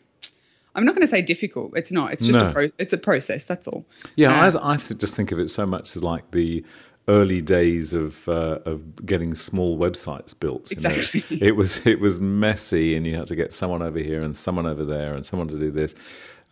I'm 0.74 0.84
not 0.84 0.94
going 0.94 1.02
to 1.02 1.10
say 1.10 1.20
difficult. 1.20 1.76
It's 1.76 1.92
not. 1.92 2.12
It's 2.12 2.24
just 2.24 2.38
no. 2.38 2.48
a 2.48 2.52
pro- 2.52 2.70
it's 2.78 2.92
a 2.92 2.98
process. 2.98 3.44
That's 3.44 3.68
all. 3.68 3.84
Yeah, 4.16 4.46
uh, 4.46 4.58
I, 4.58 4.72
I 4.72 4.76
just 4.76 5.14
think 5.14 5.32
of 5.32 5.38
it 5.38 5.48
so 5.48 5.66
much 5.66 5.94
as 5.96 6.02
like 6.02 6.30
the 6.30 6.64
early 7.08 7.40
days 7.40 7.92
of 7.92 8.28
uh, 8.28 8.58
of 8.64 9.04
getting 9.04 9.34
small 9.34 9.78
websites 9.78 10.38
built. 10.38 10.70
Exactly. 10.70 11.24
Know? 11.30 11.46
It 11.46 11.56
was 11.56 11.84
it 11.86 12.00
was 12.00 12.20
messy, 12.20 12.96
and 12.96 13.06
you 13.06 13.16
had 13.16 13.26
to 13.28 13.36
get 13.36 13.52
someone 13.52 13.82
over 13.82 13.98
here 13.98 14.20
and 14.20 14.36
someone 14.36 14.66
over 14.66 14.84
there 14.84 15.14
and 15.14 15.24
someone 15.24 15.48
to 15.48 15.58
do 15.58 15.70
this. 15.70 15.94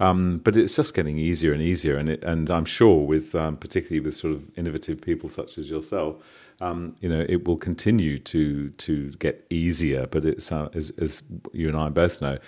Um, 0.01 0.39
but 0.39 0.57
it's 0.57 0.75
just 0.75 0.95
getting 0.95 1.19
easier 1.19 1.53
and 1.53 1.63
easier, 1.63 1.97
and 1.97 2.09
it, 2.09 2.25
and 2.25 2.51
I'm 2.51 2.65
sure 2.65 3.05
with 3.05 3.35
um, 3.35 3.57
particularly 3.57 4.01
with 4.01 4.17
sort 4.17 4.35
of 4.35 4.43
innovative 4.59 5.01
people 5.01 5.29
such 5.29 5.59
as 5.59 5.69
yourself, 5.69 6.17
um, 6.61 6.97
you 7.01 7.09
know, 7.09 7.25
it 7.29 7.47
will 7.47 7.59
continue 7.59 8.17
to 8.19 8.71
to 8.71 9.11
get 9.13 9.47
easier. 9.51 10.07
But 10.07 10.25
it's 10.25 10.51
uh, 10.51 10.69
as, 10.75 10.91
as 10.99 11.23
you 11.53 11.69
and 11.69 11.77
I 11.77 11.91
both 11.91 12.23
know, 12.23 12.39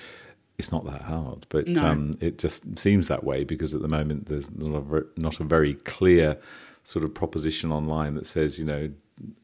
it's 0.58 0.72
not 0.72 0.84
that 0.86 1.02
hard, 1.02 1.46
but 1.50 1.66
no. 1.68 1.84
um, 1.84 2.14
it 2.20 2.38
just 2.38 2.78
seems 2.78 3.08
that 3.08 3.24
way 3.24 3.44
because 3.44 3.74
at 3.74 3.82
the 3.82 3.88
moment 3.88 4.26
there's 4.26 4.50
not 4.56 4.82
a, 4.90 5.04
not 5.16 5.40
a 5.40 5.44
very 5.44 5.74
clear 5.74 6.38
sort 6.82 7.04
of 7.04 7.14
proposition 7.14 7.72
online 7.72 8.14
that 8.14 8.26
says, 8.26 8.58
you 8.58 8.64
know, 8.64 8.90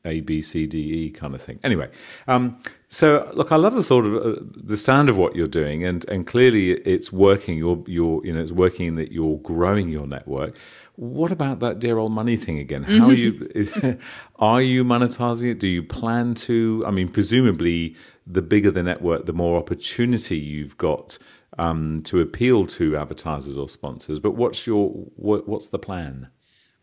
A, 0.05 0.21
B, 0.21 0.43
C, 0.43 0.67
D, 0.67 0.79
E 0.79 1.11
kind 1.11 1.35
of 1.35 1.43
thing. 1.43 1.61
Anyway, 1.63 1.89
um, 2.27 2.61
so 2.89 3.31
look, 3.35 3.53
I 3.53 3.57
love 3.57 3.75
the 3.75 3.83
thought 3.83 4.07
of 4.07 4.15
uh, 4.15 4.41
the 4.57 4.77
sound 4.77 5.09
of 5.09 5.19
what 5.19 5.37
you're 5.37 5.47
doing, 5.47 5.85
and 5.85 6.09
and 6.09 6.27
clearly 6.27 6.73
it's 6.73 7.13
working. 7.13 7.59
You're 7.59 7.83
you're 7.87 8.25
you 8.25 8.33
know 8.33 8.41
it's 8.41 8.53
working 8.53 8.87
in 8.87 8.95
that 8.97 9.13
you're 9.13 9.39
growing 9.39 9.89
your 9.89 10.07
network. 10.07 10.57
What 10.97 11.31
about 11.31 11.61
that 11.61 11.79
dear 11.79 11.99
old 11.99 12.11
money 12.11 12.37
thing 12.37 12.59
again? 12.59 12.83
How 12.83 13.09
are 13.09 13.13
you? 13.13 13.49
Is, 13.55 13.71
are 14.41 14.61
you 14.61 14.85
monetizing 14.85 15.53
it? 15.53 15.61
Do 15.61 15.69
you 15.69 15.83
plan 15.83 16.35
to? 16.35 16.83
I 16.85 16.91
mean, 16.91 17.09
presumably, 17.09 17.95
the 18.27 18.43
bigger 18.43 18.73
the 18.73 18.83
network, 18.83 19.27
the 19.27 19.33
more 19.33 19.59
opportunity 19.59 20.37
you've 20.37 20.77
got 20.77 21.19
um, 21.59 22.03
to 22.03 22.21
appeal 22.21 22.67
to 22.67 22.97
advertisers 22.97 23.57
or 23.57 23.69
sponsors. 23.69 24.19
But 24.19 24.33
what's 24.33 24.67
your 24.67 24.89
what, 24.89 25.49
what's 25.49 25.69
the 25.69 25.79
plan? 25.79 26.29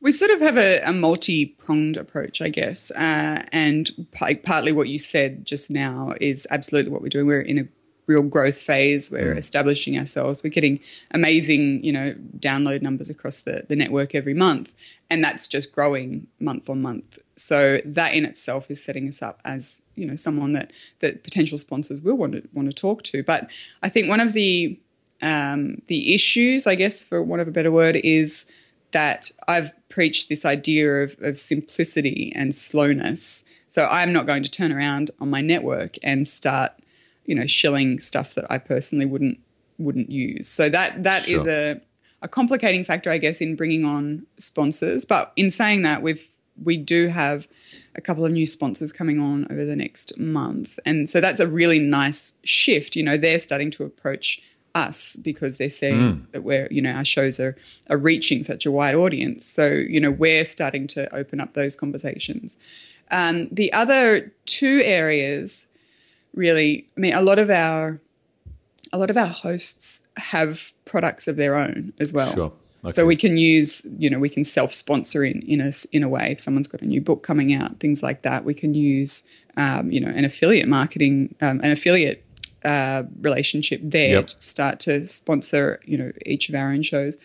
We 0.06 0.12
sort 0.12 0.30
of 0.30 0.40
have 0.40 0.56
a, 0.56 0.82
a 0.82 0.94
multi 0.94 1.48
pronged 1.48 1.98
approach, 1.98 2.40
I 2.40 2.50
guess. 2.50 2.92
Uh, 2.92 3.44
and 3.52 3.90
p- 4.12 4.36
partly 4.36 4.72
what 4.72 4.88
you 4.88 5.00
said 5.00 5.48
just 5.48 5.72
now 5.72 6.14
is 6.22 6.46
absolutely 6.52 6.92
what 6.92 7.02
we're 7.02 7.10
doing. 7.10 7.26
We're 7.26 7.42
in 7.42 7.58
a 7.58 7.68
real 8.06 8.22
growth 8.22 8.56
phase. 8.56 9.10
We're 9.10 9.34
mm. 9.34 9.40
establishing 9.40 9.98
ourselves. 9.98 10.44
We're 10.44 10.52
getting 10.52 10.80
amazing, 11.10 11.84
you 11.84 11.92
know, 11.92 12.14
download 12.38 12.84
numbers 12.84 13.10
across 13.10 13.42
the, 13.42 13.66
the 13.68 13.76
network 13.76 14.14
every 14.14 14.36
month. 14.36 14.72
And 15.10 15.24
that's 15.24 15.48
just 15.48 15.74
growing 15.74 16.28
month 16.40 16.70
on 16.70 16.84
month. 16.84 17.18
So 17.36 17.82
that 17.84 18.14
in 18.14 18.26
itself 18.26 18.70
is 18.70 18.84
setting 18.84 19.08
us 19.08 19.24
up 19.24 19.42
as, 19.44 19.82
you 19.96 20.06
know, 20.06 20.16
someone 20.16 20.54
that 20.54 20.72
that 21.00 21.24
potential 21.24 21.58
sponsors 21.58 22.04
will 22.04 22.16
want 22.16 22.34
to 22.34 22.48
want 22.54 22.70
to 22.70 22.76
talk 22.76 23.02
to. 23.06 23.24
But 23.24 23.50
I 23.82 23.90
think 23.90 24.08
one 24.08 24.20
of 24.20 24.34
the 24.34 24.80
um, 25.24 25.82
the 25.88 26.14
issues, 26.14 26.68
I 26.68 26.76
guess, 26.76 27.04
for 27.04 27.24
want 27.24 27.42
of 27.42 27.48
a 27.48 27.52
better 27.52 27.72
word, 27.72 27.96
is 27.96 28.46
that 28.92 29.32
I've 29.48 29.72
preached 29.96 30.28
this 30.28 30.44
idea 30.44 31.04
of, 31.04 31.16
of 31.22 31.40
simplicity 31.40 32.34
and 32.36 32.54
slowness. 32.54 33.46
So 33.70 33.88
I'm 33.90 34.12
not 34.12 34.26
going 34.26 34.44
to 34.44 34.52
turn 34.52 34.74
around 34.74 35.10
on 35.22 35.30
my 35.30 35.40
network 35.40 35.96
and 36.04 36.28
start, 36.28 36.74
you 37.26 37.34
know, 37.34 37.48
shilling 37.48 38.02
stuff 38.02 38.36
that 38.36 38.46
I 38.50 38.58
personally 38.58 39.06
wouldn't 39.06 39.40
wouldn't 39.78 40.12
use. 40.12 40.50
So 40.50 40.68
that 40.68 41.04
that 41.04 41.24
sure. 41.24 41.40
is 41.40 41.48
a 41.48 41.82
a 42.22 42.28
complicating 42.28 42.84
factor, 42.84 43.10
I 43.10 43.18
guess, 43.18 43.40
in 43.40 43.56
bringing 43.56 43.86
on 43.86 44.26
sponsors. 44.38 45.06
But 45.06 45.32
in 45.38 45.50
saying 45.50 45.84
that, 45.84 46.02
we've 46.02 46.30
we 46.62 46.76
do 46.76 47.08
have 47.08 47.48
a 47.96 48.02
couple 48.02 48.26
of 48.26 48.34
new 48.34 48.46
sponsors 48.46 48.92
coming 48.92 49.22
on 49.22 49.48
over 49.50 49.64
the 49.64 49.78
next 49.78 50.18
month, 50.18 50.78
and 50.86 51.10
so 51.10 51.22
that's 51.22 51.40
a 51.40 51.48
really 51.48 51.80
nice 51.80 52.36
shift. 52.44 52.98
You 52.98 53.04
know, 53.04 53.16
they're 53.16 53.40
starting 53.40 53.72
to 53.72 53.86
approach 53.86 54.42
us 54.76 55.16
because 55.16 55.58
they're 55.58 55.70
saying 55.70 55.96
mm. 55.96 56.32
that 56.32 56.44
we're, 56.44 56.68
you 56.70 56.82
know, 56.82 56.92
our 56.92 57.06
shows 57.06 57.40
are, 57.40 57.56
are 57.90 57.98
reaching 57.98 58.44
such 58.44 58.66
a 58.66 58.72
wide 58.72 58.94
audience. 58.94 59.46
So, 59.46 59.68
you 59.68 60.00
know, 60.00 60.12
we're 60.12 60.46
starting 60.46 60.86
to 60.88 61.14
open 61.16 61.40
up 61.40 61.54
those 61.54 61.76
conversations. 61.76 62.58
Um, 63.10 63.48
the 63.52 63.72
other 63.72 64.34
two 64.46 64.82
areas 64.84 65.68
really, 66.36 66.86
I 66.98 67.00
mean, 67.00 67.14
a 67.14 67.22
lot 67.22 67.40
of 67.40 67.50
our 67.50 68.00
a 68.94 68.98
lot 68.98 69.10
of 69.10 69.18
our 69.18 69.26
hosts 69.28 70.08
have 70.18 70.72
products 70.86 71.28
of 71.28 71.36
their 71.36 71.56
own 71.56 71.94
as 72.00 72.14
well. 72.14 72.34
Sure. 72.34 72.54
Okay. 72.84 72.92
So 72.92 73.06
we 73.06 73.16
can 73.16 73.38
use, 73.38 73.86
you 73.98 74.10
know, 74.10 74.20
we 74.20 74.30
can 74.30 74.44
self-sponsor 74.44 75.24
in 75.24 75.42
in 75.44 75.62
a 75.62 75.72
in 75.92 76.04
a 76.04 76.10
way. 76.10 76.32
If 76.32 76.42
someone's 76.42 76.68
got 76.68 76.82
a 76.82 76.86
new 76.86 77.02
book 77.02 77.24
coming 77.24 77.54
out, 77.54 77.80
things 77.80 78.04
like 78.04 78.22
that, 78.24 78.44
we 78.44 78.54
can 78.54 78.74
use, 78.74 79.24
um, 79.58 79.92
you 79.92 80.02
know, 80.02 80.10
an 80.10 80.26
affiliate 80.26 80.68
marketing, 80.68 81.34
um, 81.42 81.62
an 81.64 81.72
affiliate 81.72 82.25
uh, 82.66 83.04
relationship 83.22 83.80
there 83.84 84.16
yep. 84.16 84.28
to 84.28 84.42
start 84.42 84.80
to 84.82 85.08
sponsor, 85.08 85.80
you 85.86 85.98
know, 85.98 86.12
each 86.26 86.50
of 86.50 86.56
our 86.56 86.72
own 86.72 86.82
shows. 86.82 87.18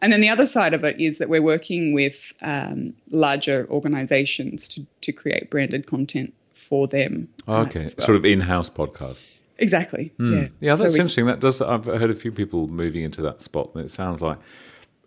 And 0.00 0.12
then 0.12 0.20
the 0.20 0.28
other 0.28 0.46
side 0.46 0.74
of 0.74 0.84
it 0.84 1.00
is 1.00 1.18
that 1.18 1.28
we're 1.28 1.42
working 1.42 1.92
with 1.92 2.32
um, 2.42 2.94
larger 3.10 3.66
organizations 3.70 4.68
to, 4.68 4.86
to 5.00 5.12
create 5.12 5.50
branded 5.50 5.86
content 5.86 6.32
for 6.52 6.86
them. 6.86 7.28
Oh, 7.48 7.62
okay, 7.62 7.80
well. 7.80 7.88
sort 7.88 8.16
of 8.16 8.24
in-house 8.24 8.70
podcast. 8.70 9.24
Exactly. 9.58 10.12
Mm. 10.18 10.32
Yeah. 10.32 10.48
Yeah, 10.60 10.70
that's 10.70 10.80
so 10.80 10.84
we, 10.86 11.00
interesting. 11.00 11.26
That 11.26 11.40
does. 11.40 11.62
I've 11.62 11.86
heard 11.86 12.10
a 12.10 12.14
few 12.14 12.32
people 12.32 12.68
moving 12.68 13.02
into 13.02 13.22
that 13.22 13.40
spot, 13.40 13.70
and 13.74 13.84
it 13.84 13.88
sounds 13.88 14.20
like 14.20 14.38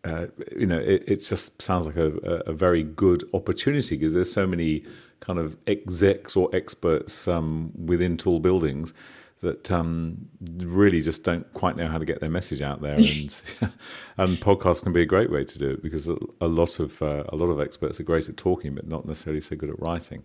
uh, 0.04 0.28
you 0.56 0.65
know, 0.65 0.80
it, 0.80 1.04
it, 1.08 1.15
just 1.17 1.62
sounds 1.62 1.86
like 1.86 1.97
a, 1.97 2.12
a 2.45 2.54
very 2.54 2.84
good 2.84 3.23
opportunity 3.34 3.97
because 3.97 4.13
there's 4.13 4.32
so 4.32 4.47
many 4.47 4.84
kind 5.19 5.38
of 5.38 5.58
execs 5.67 6.36
or 6.38 6.50
experts 6.54 7.28
um, 7.28 7.71
within 7.86 8.15
tall 8.15 8.39
buildings 8.39 8.93
that 9.41 9.71
um, 9.71 10.17
really 10.58 11.00
just 11.00 11.23
don't 11.23 11.52
quite 11.54 11.76
know 11.76 11.88
how 11.88 11.97
to 11.97 12.06
get 12.06 12.19
their 12.19 12.30
message 12.30 12.62
out 12.62 12.82
there, 12.82 12.95
and 12.95 13.41
and 14.17 14.38
podcasts 14.38 14.84
can 14.84 14.93
be 14.93 15.02
a 15.02 15.06
great 15.06 15.32
way 15.32 15.43
to 15.43 15.60
do 15.60 15.69
it 15.69 15.84
because 15.84 16.10
a, 16.10 16.47
lot 16.47 16.80
of 16.80 17.02
uh, 17.02 17.23
a 17.30 17.36
lot 17.36 17.47
of 17.47 17.60
experts 17.60 18.00
are 18.00 18.04
great 18.04 18.30
at 18.30 18.38
talking, 18.38 18.73
but 18.73 18.88
not 18.88 19.06
necessarily 19.06 19.41
so 19.41 19.56
good 19.56 19.69
at 19.69 19.80
writing. 19.80 20.23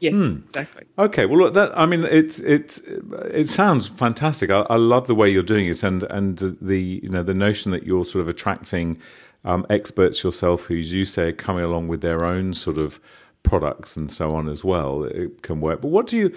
Yes, 0.00 0.16
hmm. 0.16 0.40
exactly. 0.48 0.84
Okay, 0.98 1.26
well, 1.26 1.38
look, 1.38 1.54
that 1.54 1.76
I 1.78 1.86
mean, 1.86 2.04
it's 2.04 2.38
it's 2.40 2.78
it 2.78 3.48
sounds 3.48 3.86
fantastic. 3.86 4.50
I, 4.50 4.60
I, 4.70 4.76
love 4.76 5.06
the 5.06 5.14
way 5.14 5.30
you're 5.30 5.42
doing 5.42 5.66
it, 5.66 5.82
and 5.82 6.02
and 6.04 6.38
the 6.60 6.80
you 6.80 7.08
know 7.08 7.22
the 7.22 7.34
notion 7.34 7.70
that 7.72 7.84
you're 7.84 8.04
sort 8.04 8.22
of 8.22 8.28
attracting 8.28 8.98
um, 9.44 9.66
experts 9.70 10.24
yourself, 10.24 10.64
who 10.64 10.78
as 10.78 10.92
you 10.92 11.04
say 11.04 11.28
are 11.28 11.32
coming 11.32 11.64
along 11.64 11.88
with 11.88 12.00
their 12.00 12.24
own 12.24 12.54
sort 12.54 12.78
of 12.78 12.98
products 13.44 13.96
and 13.96 14.10
so 14.10 14.30
on 14.30 14.48
as 14.48 14.64
well. 14.64 15.04
It 15.04 15.42
can 15.42 15.60
work. 15.60 15.80
But 15.80 15.88
what 15.88 16.06
do 16.08 16.16
you 16.16 16.34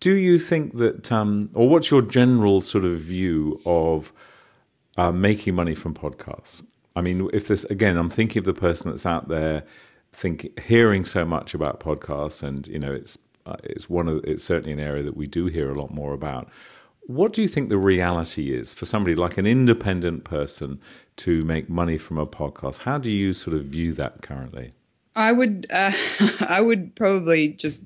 do? 0.00 0.14
You 0.14 0.38
think 0.38 0.76
that, 0.78 1.12
um, 1.12 1.50
or 1.54 1.68
what's 1.68 1.90
your 1.90 2.02
general 2.02 2.60
sort 2.60 2.84
of 2.84 2.98
view 2.98 3.60
of 3.66 4.12
uh, 4.96 5.12
making 5.12 5.54
money 5.54 5.74
from 5.74 5.94
podcasts? 5.94 6.64
I 6.96 7.02
mean, 7.02 7.30
if 7.32 7.48
this 7.48 7.64
again, 7.64 7.96
I'm 7.96 8.10
thinking 8.10 8.40
of 8.40 8.44
the 8.44 8.54
person 8.54 8.90
that's 8.90 9.06
out 9.06 9.28
there, 9.28 9.64
think 10.12 10.58
hearing 10.60 11.04
so 11.04 11.24
much 11.24 11.54
about 11.54 11.80
podcasts, 11.80 12.42
and 12.42 12.66
you 12.66 12.78
know, 12.78 12.92
it's 12.92 13.16
uh, 13.46 13.56
it's 13.62 13.88
one 13.88 14.08
of 14.08 14.24
it's 14.24 14.42
certainly 14.44 14.72
an 14.72 14.80
area 14.80 15.02
that 15.02 15.16
we 15.16 15.26
do 15.26 15.46
hear 15.46 15.70
a 15.70 15.80
lot 15.80 15.92
more 15.92 16.12
about. 16.12 16.48
What 17.02 17.32
do 17.32 17.42
you 17.42 17.48
think 17.48 17.68
the 17.68 17.78
reality 17.78 18.52
is 18.52 18.74
for 18.74 18.84
somebody 18.84 19.14
like 19.16 19.36
an 19.38 19.46
independent 19.46 20.24
person 20.24 20.80
to 21.16 21.42
make 21.42 21.68
money 21.68 21.98
from 21.98 22.18
a 22.18 22.26
podcast? 22.26 22.78
How 22.78 22.98
do 22.98 23.10
you 23.10 23.32
sort 23.32 23.56
of 23.56 23.64
view 23.64 23.92
that 23.94 24.22
currently? 24.22 24.70
I 25.16 25.32
would 25.32 25.66
uh, 25.70 25.92
I 26.40 26.60
would 26.60 26.94
probably 26.94 27.48
just 27.48 27.82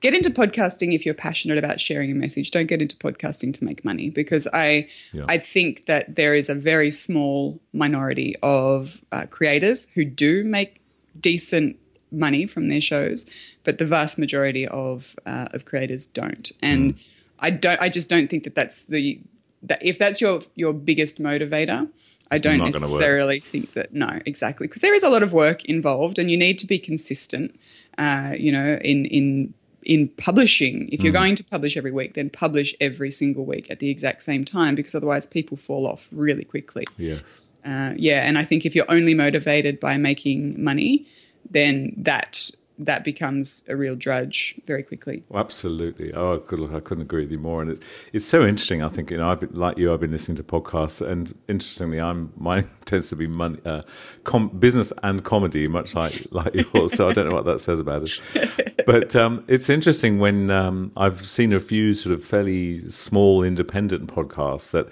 get 0.00 0.14
into 0.14 0.30
podcasting 0.30 0.94
if 0.94 1.04
you're 1.04 1.14
passionate 1.14 1.58
about 1.58 1.80
sharing 1.80 2.10
a 2.10 2.14
message. 2.14 2.50
Don't 2.50 2.66
get 2.66 2.80
into 2.80 2.96
podcasting 2.96 3.52
to 3.54 3.64
make 3.64 3.84
money 3.84 4.10
because 4.10 4.46
I 4.52 4.88
yeah. 5.12 5.24
I 5.28 5.38
think 5.38 5.86
that 5.86 6.16
there 6.16 6.34
is 6.34 6.48
a 6.48 6.54
very 6.54 6.90
small 6.90 7.60
minority 7.72 8.36
of 8.42 9.02
uh, 9.12 9.26
creators 9.26 9.88
who 9.94 10.04
do 10.04 10.44
make 10.44 10.80
decent 11.18 11.76
money 12.10 12.46
from 12.46 12.68
their 12.68 12.80
shows, 12.80 13.26
but 13.64 13.78
the 13.78 13.86
vast 13.86 14.18
majority 14.18 14.66
of 14.66 15.16
uh, 15.26 15.48
of 15.52 15.64
creators 15.64 16.06
don't. 16.06 16.52
And 16.62 16.94
mm. 16.94 16.98
I 17.40 17.50
don't. 17.50 17.80
I 17.80 17.88
just 17.88 18.08
don't 18.08 18.28
think 18.28 18.44
that 18.44 18.54
that's 18.54 18.84
the 18.84 19.20
that 19.62 19.84
if 19.84 19.98
that's 19.98 20.20
your 20.20 20.40
your 20.54 20.72
biggest 20.72 21.20
motivator 21.20 21.88
I 22.30 22.38
don't 22.38 22.58
necessarily 22.58 23.40
think 23.40 23.72
that. 23.72 23.94
No, 23.94 24.20
exactly, 24.26 24.66
because 24.66 24.82
there 24.82 24.94
is 24.94 25.02
a 25.02 25.08
lot 25.08 25.22
of 25.22 25.32
work 25.32 25.64
involved, 25.64 26.18
and 26.18 26.30
you 26.30 26.36
need 26.36 26.58
to 26.58 26.66
be 26.66 26.78
consistent. 26.78 27.58
Uh, 27.96 28.34
you 28.38 28.52
know, 28.52 28.78
in 28.82 29.06
in 29.06 29.54
in 29.82 30.08
publishing. 30.08 30.88
If 30.90 31.02
you're 31.02 31.12
mm. 31.12 31.16
going 31.16 31.36
to 31.36 31.44
publish 31.44 31.76
every 31.76 31.92
week, 31.92 32.14
then 32.14 32.30
publish 32.30 32.74
every 32.80 33.10
single 33.10 33.44
week 33.44 33.70
at 33.70 33.78
the 33.78 33.90
exact 33.90 34.22
same 34.22 34.44
time, 34.44 34.74
because 34.74 34.94
otherwise 34.94 35.26
people 35.26 35.56
fall 35.56 35.86
off 35.86 36.08
really 36.12 36.44
quickly. 36.44 36.84
Yes. 36.96 37.40
Uh, 37.64 37.94
yeah, 37.96 38.26
and 38.26 38.38
I 38.38 38.44
think 38.44 38.64
if 38.64 38.74
you're 38.74 38.90
only 38.90 39.14
motivated 39.14 39.80
by 39.80 39.96
making 39.96 40.62
money, 40.62 41.06
then 41.50 41.92
that 41.96 42.50
that 42.78 43.02
becomes 43.02 43.64
a 43.68 43.76
real 43.76 43.96
drudge 43.96 44.54
very 44.66 44.82
quickly. 44.82 45.24
absolutely. 45.34 46.12
Oh, 46.14 46.38
good 46.38 46.60
look, 46.60 46.72
I 46.72 46.80
couldn't 46.80 47.02
agree 47.02 47.22
with 47.22 47.32
you 47.32 47.38
more. 47.38 47.60
And 47.60 47.70
it's 47.70 47.80
it's 48.12 48.24
so 48.24 48.46
interesting. 48.46 48.82
I 48.82 48.88
think 48.88 49.10
you 49.10 49.16
know, 49.16 49.30
I've 49.30 49.40
been, 49.40 49.52
like 49.52 49.78
you, 49.78 49.92
I've 49.92 50.00
been 50.00 50.12
listening 50.12 50.36
to 50.36 50.44
podcasts, 50.44 51.06
and 51.06 51.32
interestingly, 51.48 52.00
I'm 52.00 52.32
mine 52.36 52.68
tends 52.84 53.08
to 53.10 53.16
be 53.16 53.26
money, 53.26 53.58
uh, 53.64 53.82
com- 54.24 54.48
business 54.48 54.92
and 55.02 55.24
comedy, 55.24 55.66
much 55.68 55.94
like 55.94 56.26
like 56.30 56.54
yours. 56.54 56.92
so 56.92 57.08
I 57.08 57.12
don't 57.12 57.28
know 57.28 57.34
what 57.34 57.46
that 57.46 57.60
says 57.60 57.80
about 57.80 58.02
it. 58.04 58.74
But 58.88 59.14
um, 59.14 59.44
it's 59.48 59.68
interesting 59.68 60.18
when 60.18 60.50
um, 60.50 60.92
I've 60.96 61.28
seen 61.28 61.52
a 61.52 61.60
few 61.60 61.92
sort 61.92 62.14
of 62.14 62.24
fairly 62.24 62.78
small 62.88 63.42
independent 63.42 64.06
podcasts 64.06 64.70
that 64.70 64.88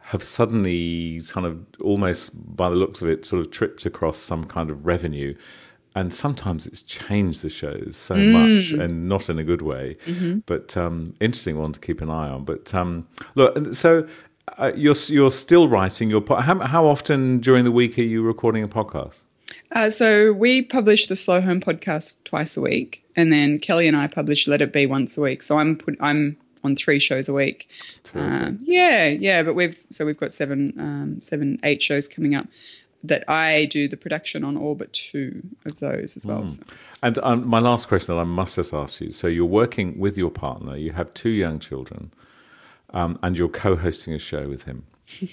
have 0.00 0.20
suddenly 0.20 1.20
kind 1.30 1.46
of 1.46 1.64
almost 1.80 2.56
by 2.56 2.68
the 2.68 2.74
looks 2.74 3.02
of 3.02 3.08
it 3.08 3.24
sort 3.24 3.38
of 3.38 3.52
tripped 3.52 3.86
across 3.86 4.18
some 4.18 4.46
kind 4.46 4.68
of 4.68 4.84
revenue. 4.84 5.32
And 5.94 6.12
sometimes 6.12 6.66
it's 6.66 6.82
changed 6.82 7.42
the 7.42 7.48
shows 7.48 7.96
so 7.96 8.16
mm. 8.16 8.32
much 8.32 8.72
and 8.72 9.08
not 9.08 9.30
in 9.30 9.38
a 9.38 9.44
good 9.44 9.62
way. 9.62 9.96
Mm-hmm. 10.06 10.38
but 10.46 10.76
um, 10.76 11.14
interesting 11.20 11.56
one 11.56 11.70
to 11.70 11.78
keep 11.78 12.00
an 12.00 12.10
eye 12.10 12.28
on. 12.28 12.44
But 12.44 12.74
um, 12.74 13.06
look 13.36 13.72
so 13.72 14.08
uh, 14.58 14.72
you're 14.74 14.96
you're 15.06 15.30
still 15.30 15.68
writing 15.68 16.10
your 16.10 16.20
po- 16.20 16.40
how, 16.40 16.58
how 16.58 16.84
often 16.84 17.38
during 17.38 17.62
the 17.62 17.70
week 17.70 17.96
are 17.96 18.02
you 18.02 18.22
recording 18.22 18.64
a 18.64 18.68
podcast? 18.68 19.20
Uh, 19.70 19.88
so 19.88 20.32
we 20.32 20.62
publish 20.62 21.06
the 21.06 21.14
slow 21.14 21.40
home 21.40 21.60
podcast 21.60 22.24
twice 22.24 22.56
a 22.56 22.60
week 22.60 23.04
and 23.16 23.32
then 23.32 23.58
kelly 23.58 23.88
and 23.88 23.96
i 23.96 24.06
publish 24.06 24.46
let 24.46 24.60
it 24.60 24.72
be 24.72 24.86
once 24.86 25.16
a 25.16 25.20
week 25.20 25.42
so 25.42 25.58
i'm 25.58 25.76
put, 25.76 25.96
i'm 26.00 26.36
on 26.62 26.76
three 26.76 26.98
shows 26.98 27.28
a 27.28 27.32
week 27.32 27.68
uh, 28.14 28.50
yeah 28.60 29.06
yeah 29.06 29.42
but 29.42 29.54
we've 29.54 29.78
so 29.90 30.04
we've 30.04 30.18
got 30.18 30.32
seven 30.32 30.72
um, 30.78 31.20
seven 31.22 31.58
eight 31.62 31.82
shows 31.82 32.08
coming 32.08 32.34
up 32.34 32.46
that 33.08 33.24
I 33.28 33.66
do 33.66 33.88
the 33.88 33.96
production 33.96 34.44
on 34.44 34.56
all 34.56 34.74
but 34.74 34.92
two 34.92 35.42
of 35.64 35.78
those 35.78 36.16
as 36.16 36.26
well. 36.26 36.42
Mm. 36.42 36.50
So. 36.50 36.62
And 37.02 37.18
um, 37.22 37.46
my 37.46 37.58
last 37.58 37.88
question 37.88 38.14
that 38.14 38.20
I 38.20 38.24
must 38.24 38.56
just 38.56 38.74
ask 38.74 39.00
you: 39.00 39.10
so 39.10 39.26
you're 39.26 39.44
working 39.44 39.98
with 39.98 40.16
your 40.16 40.30
partner, 40.30 40.76
you 40.76 40.92
have 40.92 41.12
two 41.14 41.30
young 41.30 41.58
children, 41.58 42.12
um, 42.90 43.18
and 43.22 43.38
you're 43.38 43.48
co-hosting 43.48 44.14
a 44.14 44.18
show 44.18 44.48
with 44.48 44.64
him. 44.64 44.86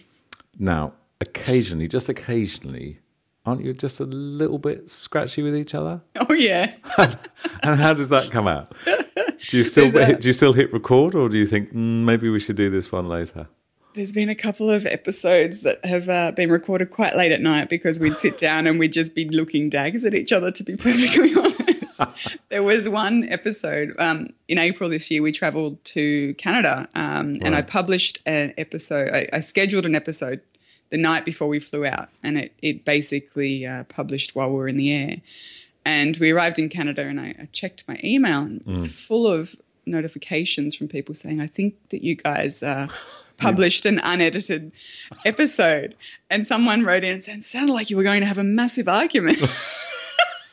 now, 0.60 0.94
occasionally, 1.22 1.88
just 1.88 2.10
occasionally, 2.10 3.00
aren't 3.46 3.64
you 3.64 3.74
just 3.74 4.00
a 4.00 4.06
little 4.06 4.58
bit 4.58 4.90
scratchy 4.90 5.42
with 5.42 5.56
each 5.56 5.76
other? 5.76 6.02
Oh 6.30 6.34
yeah. 6.34 6.74
and 7.64 7.80
how 7.80 7.94
does 7.94 8.10
that 8.10 8.32
come 8.32 8.48
out? 8.48 8.74
Do 9.50 9.58
you 9.58 9.64
still 9.64 9.92
that... 9.92 10.22
do 10.22 10.30
you 10.30 10.34
still 10.34 10.54
hit 10.54 10.72
record, 10.72 11.16
or 11.16 11.28
do 11.28 11.38
you 11.38 11.46
think 11.46 11.74
mm, 11.74 12.04
maybe 12.06 12.30
we 12.30 12.40
should 12.40 12.56
do 12.56 12.70
this 12.70 12.94
one 12.94 13.10
later? 13.10 13.50
there's 13.94 14.14
been 14.14 14.30
a 14.30 14.36
couple 14.36 14.70
of 14.70 14.86
episodes 14.86 15.62
that 15.62 15.84
have 15.86 16.10
uh, 16.10 16.32
been 16.32 16.52
recorded 16.52 16.90
quite 16.90 17.16
late 17.16 17.32
at 17.32 17.42
night 17.42 17.70
because 17.70 18.00
we'd 18.00 18.18
sit 18.18 18.38
down 18.38 18.68
and 18.68 18.80
we'd 18.80 18.94
just 18.94 19.14
be 19.14 19.28
looking 19.30 19.70
daggers 19.70 20.04
at 20.04 20.14
each 20.14 20.32
other, 20.32 20.52
to 20.52 20.64
be 20.64 20.76
perfectly 20.76 21.34
honest. 21.36 22.02
there 22.50 22.64
was 22.64 22.90
one 22.90 23.24
episode 23.30 23.94
um, 24.00 24.28
in 24.48 24.58
April 24.58 24.90
this 24.90 25.12
year, 25.12 25.22
we 25.22 25.32
traveled 25.32 25.84
to 25.86 26.34
Canada 26.36 26.88
um, 26.96 27.38
and 27.42 27.56
I 27.56 27.62
published 27.62 28.20
an 28.26 28.54
episode, 28.58 29.12
I, 29.14 29.28
I, 29.32 29.40
scheduled 29.42 29.86
an 29.86 29.94
episode 29.94 30.42
the 30.94 30.98
night 31.00 31.26
before 31.26 31.48
we 31.48 31.60
flew 31.60 31.88
out 31.88 32.10
and 32.22 32.38
it, 32.38 32.54
it 32.62 32.86
basically 32.86 33.66
uh, 33.66 33.84
published 33.86 34.36
while 34.36 34.48
we 34.50 34.58
were 34.58 34.68
in 34.68 34.78
the 34.78 34.94
air. 34.94 35.18
And 35.84 36.16
we 36.18 36.30
arrived 36.30 36.60
in 36.60 36.70
Canada 36.70 37.02
and 37.02 37.20
I, 37.20 37.34
I 37.40 37.50
checked 37.52 37.84
my 37.88 38.00
email 38.04 38.42
and 38.42 38.62
it 38.62 38.68
was 38.68 38.88
mm. 38.88 38.92
full 38.92 39.26
of 39.26 39.56
notifications 39.88 40.76
from 40.76 40.88
people 40.88 41.16
saying, 41.16 41.42
I 41.42 41.48
think 41.48 41.74
that 41.90 42.04
you 42.04 42.16
guys. 42.16 42.62
Uh, 42.62 42.88
published 43.40 43.86
an 43.88 44.00
unedited 44.04 44.72
episode. 45.26 45.96
And 46.30 46.46
someone 46.46 46.86
wrote 46.86 47.04
in 47.04 47.14
and 47.14 47.24
said, 47.24 47.40
it 47.40 47.44
sounded 47.44 47.74
like 47.74 47.90
you 47.90 47.98
were 47.98 48.04
going 48.04 48.22
to 48.22 48.28
have 48.28 48.38
a 48.38 48.44
massive 48.44 48.88
argument. 48.88 49.40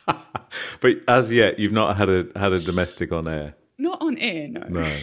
but 0.81 0.97
as 1.07 1.31
yet, 1.31 1.59
you've 1.59 1.73
not 1.73 1.99
had 1.99 2.09
a 2.09 2.27
had 2.35 2.53
a 2.53 2.59
domestic 2.59 3.13
on 3.13 3.29
air. 3.29 3.55
Not 3.79 4.01
on 4.01 4.17
air, 4.17 4.49
no. 4.49 4.63
No. 4.69 4.97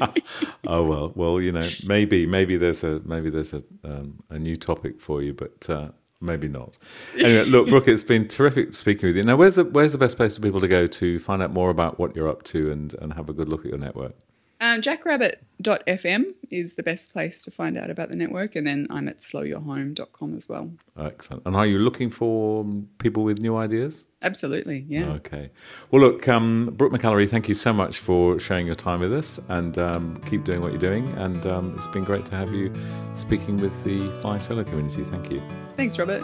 oh 0.66 0.84
well, 0.84 1.12
well 1.14 1.40
you 1.40 1.52
know 1.52 1.68
maybe 1.84 2.26
maybe 2.26 2.56
there's 2.56 2.84
a 2.84 3.00
maybe 3.04 3.30
there's 3.30 3.54
a 3.54 3.62
um, 3.84 4.22
a 4.30 4.38
new 4.38 4.56
topic 4.56 5.00
for 5.00 5.22
you, 5.22 5.32
but 5.32 5.68
uh, 5.70 5.88
maybe 6.20 6.48
not. 6.48 6.78
Anyway, 7.18 7.44
look, 7.44 7.68
Brooke, 7.68 7.88
it's 7.88 8.04
been 8.04 8.28
terrific 8.28 8.72
speaking 8.72 9.08
with 9.08 9.16
you. 9.16 9.22
Now, 9.22 9.36
where's 9.36 9.56
the 9.56 9.64
where's 9.64 9.92
the 9.92 9.98
best 9.98 10.16
place 10.16 10.36
for 10.36 10.42
people 10.42 10.60
to 10.60 10.68
go 10.68 10.86
to 10.86 11.18
find 11.18 11.42
out 11.42 11.52
more 11.52 11.70
about 11.70 11.98
what 11.98 12.16
you're 12.16 12.28
up 12.28 12.42
to 12.44 12.70
and 12.70 12.94
and 13.00 13.12
have 13.14 13.28
a 13.28 13.32
good 13.32 13.48
look 13.48 13.60
at 13.60 13.70
your 13.70 13.78
network? 13.78 14.14
Um, 14.62 14.80
jackrabbit.fm 14.80 16.34
is 16.52 16.74
the 16.74 16.84
best 16.84 17.12
place 17.12 17.42
to 17.42 17.50
find 17.50 17.76
out 17.76 17.90
about 17.90 18.10
the 18.10 18.14
network, 18.14 18.54
and 18.54 18.64
then 18.64 18.86
I'm 18.90 19.08
at 19.08 19.18
slowyourhome.com 19.18 20.34
as 20.34 20.48
well. 20.48 20.70
Excellent. 20.96 21.42
And 21.44 21.56
are 21.56 21.66
you 21.66 21.80
looking 21.80 22.10
for 22.10 22.64
people 22.98 23.24
with 23.24 23.42
new 23.42 23.56
ideas? 23.56 24.04
Absolutely, 24.22 24.86
yeah. 24.88 25.08
Okay. 25.14 25.50
Well, 25.90 26.00
look, 26.00 26.28
um, 26.28 26.70
Brooke 26.76 26.92
McAlary, 26.92 27.28
thank 27.28 27.48
you 27.48 27.54
so 27.54 27.72
much 27.72 27.98
for 27.98 28.38
sharing 28.38 28.66
your 28.66 28.76
time 28.76 29.00
with 29.00 29.12
us, 29.12 29.40
and 29.48 29.76
um, 29.78 30.22
keep 30.26 30.44
doing 30.44 30.60
what 30.60 30.70
you're 30.70 30.80
doing. 30.80 31.12
And 31.18 31.44
um, 31.44 31.74
it's 31.76 31.88
been 31.88 32.04
great 32.04 32.24
to 32.26 32.36
have 32.36 32.52
you 32.52 32.72
speaking 33.16 33.56
with 33.56 33.82
the 33.82 34.08
Flying 34.20 34.40
Solo 34.40 34.62
community. 34.62 35.02
Thank 35.02 35.28
you. 35.32 35.42
Thanks, 35.74 35.98
Robert. 35.98 36.22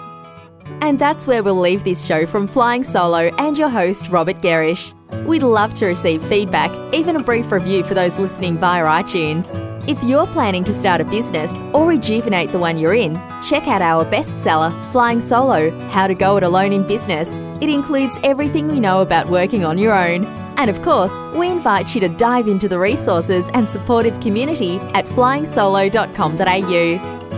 And 0.81 0.99
that's 0.99 1.27
where 1.27 1.43
we'll 1.43 1.61
leave 1.61 1.85
this 1.85 2.07
show 2.07 2.27
from 2.27 2.47
Flying 2.47 2.85
Solo 2.85 3.31
and 3.39 3.59
your 3.59 3.69
host, 3.69 4.09
Robert 4.09 4.37
Gerrish. 4.37 4.95
We'd 5.27 5.43
love 5.43 5.75
to 5.75 5.87
receive 5.87 6.23
feedback, 6.25 6.71
even 6.95 7.17
a 7.17 7.23
brief 7.23 7.51
review 7.51 7.83
for 7.83 7.95
those 7.95 8.19
listening 8.19 8.59
via 8.59 8.85
iTunes. 8.85 9.53
If 9.89 10.03
you're 10.03 10.27
planning 10.27 10.65
to 10.65 10.73
start 10.73 11.01
a 11.01 11.05
business 11.05 11.63
or 11.73 11.87
rejuvenate 11.87 12.53
the 12.53 12.59
one 12.59 12.79
you're 12.79 12.95
in, 12.95 13.15
check 13.43 13.67
out 13.67 13.81
our 13.81 14.05
bestseller, 14.05 14.71
Flying 14.93 15.23
Solo 15.23 15.71
How 15.89 16.07
to 16.07 16.15
Go 16.15 16.37
It 16.37 16.43
Alone 16.43 16.75
in 16.75 16.87
Business. 16.87 17.39
It 17.63 17.71
includes 17.71 18.19
everything 18.23 18.69
we 18.69 18.81
know 18.81 19.01
about 19.01 19.31
working 19.31 19.65
on 19.65 19.79
your 19.79 19.95
own. 19.95 20.27
And 20.59 20.69
of 20.69 20.83
course, 20.83 21.13
we 21.37 21.49
invite 21.49 21.95
you 21.95 22.03
to 22.03 22.09
dive 22.09 22.49
into 22.49 22.69
the 22.69 22.79
resources 22.79 23.49
and 23.55 23.71
supportive 23.71 24.21
community 24.21 24.77
at 24.93 25.07
flyingsolo.com.au. 25.07 27.38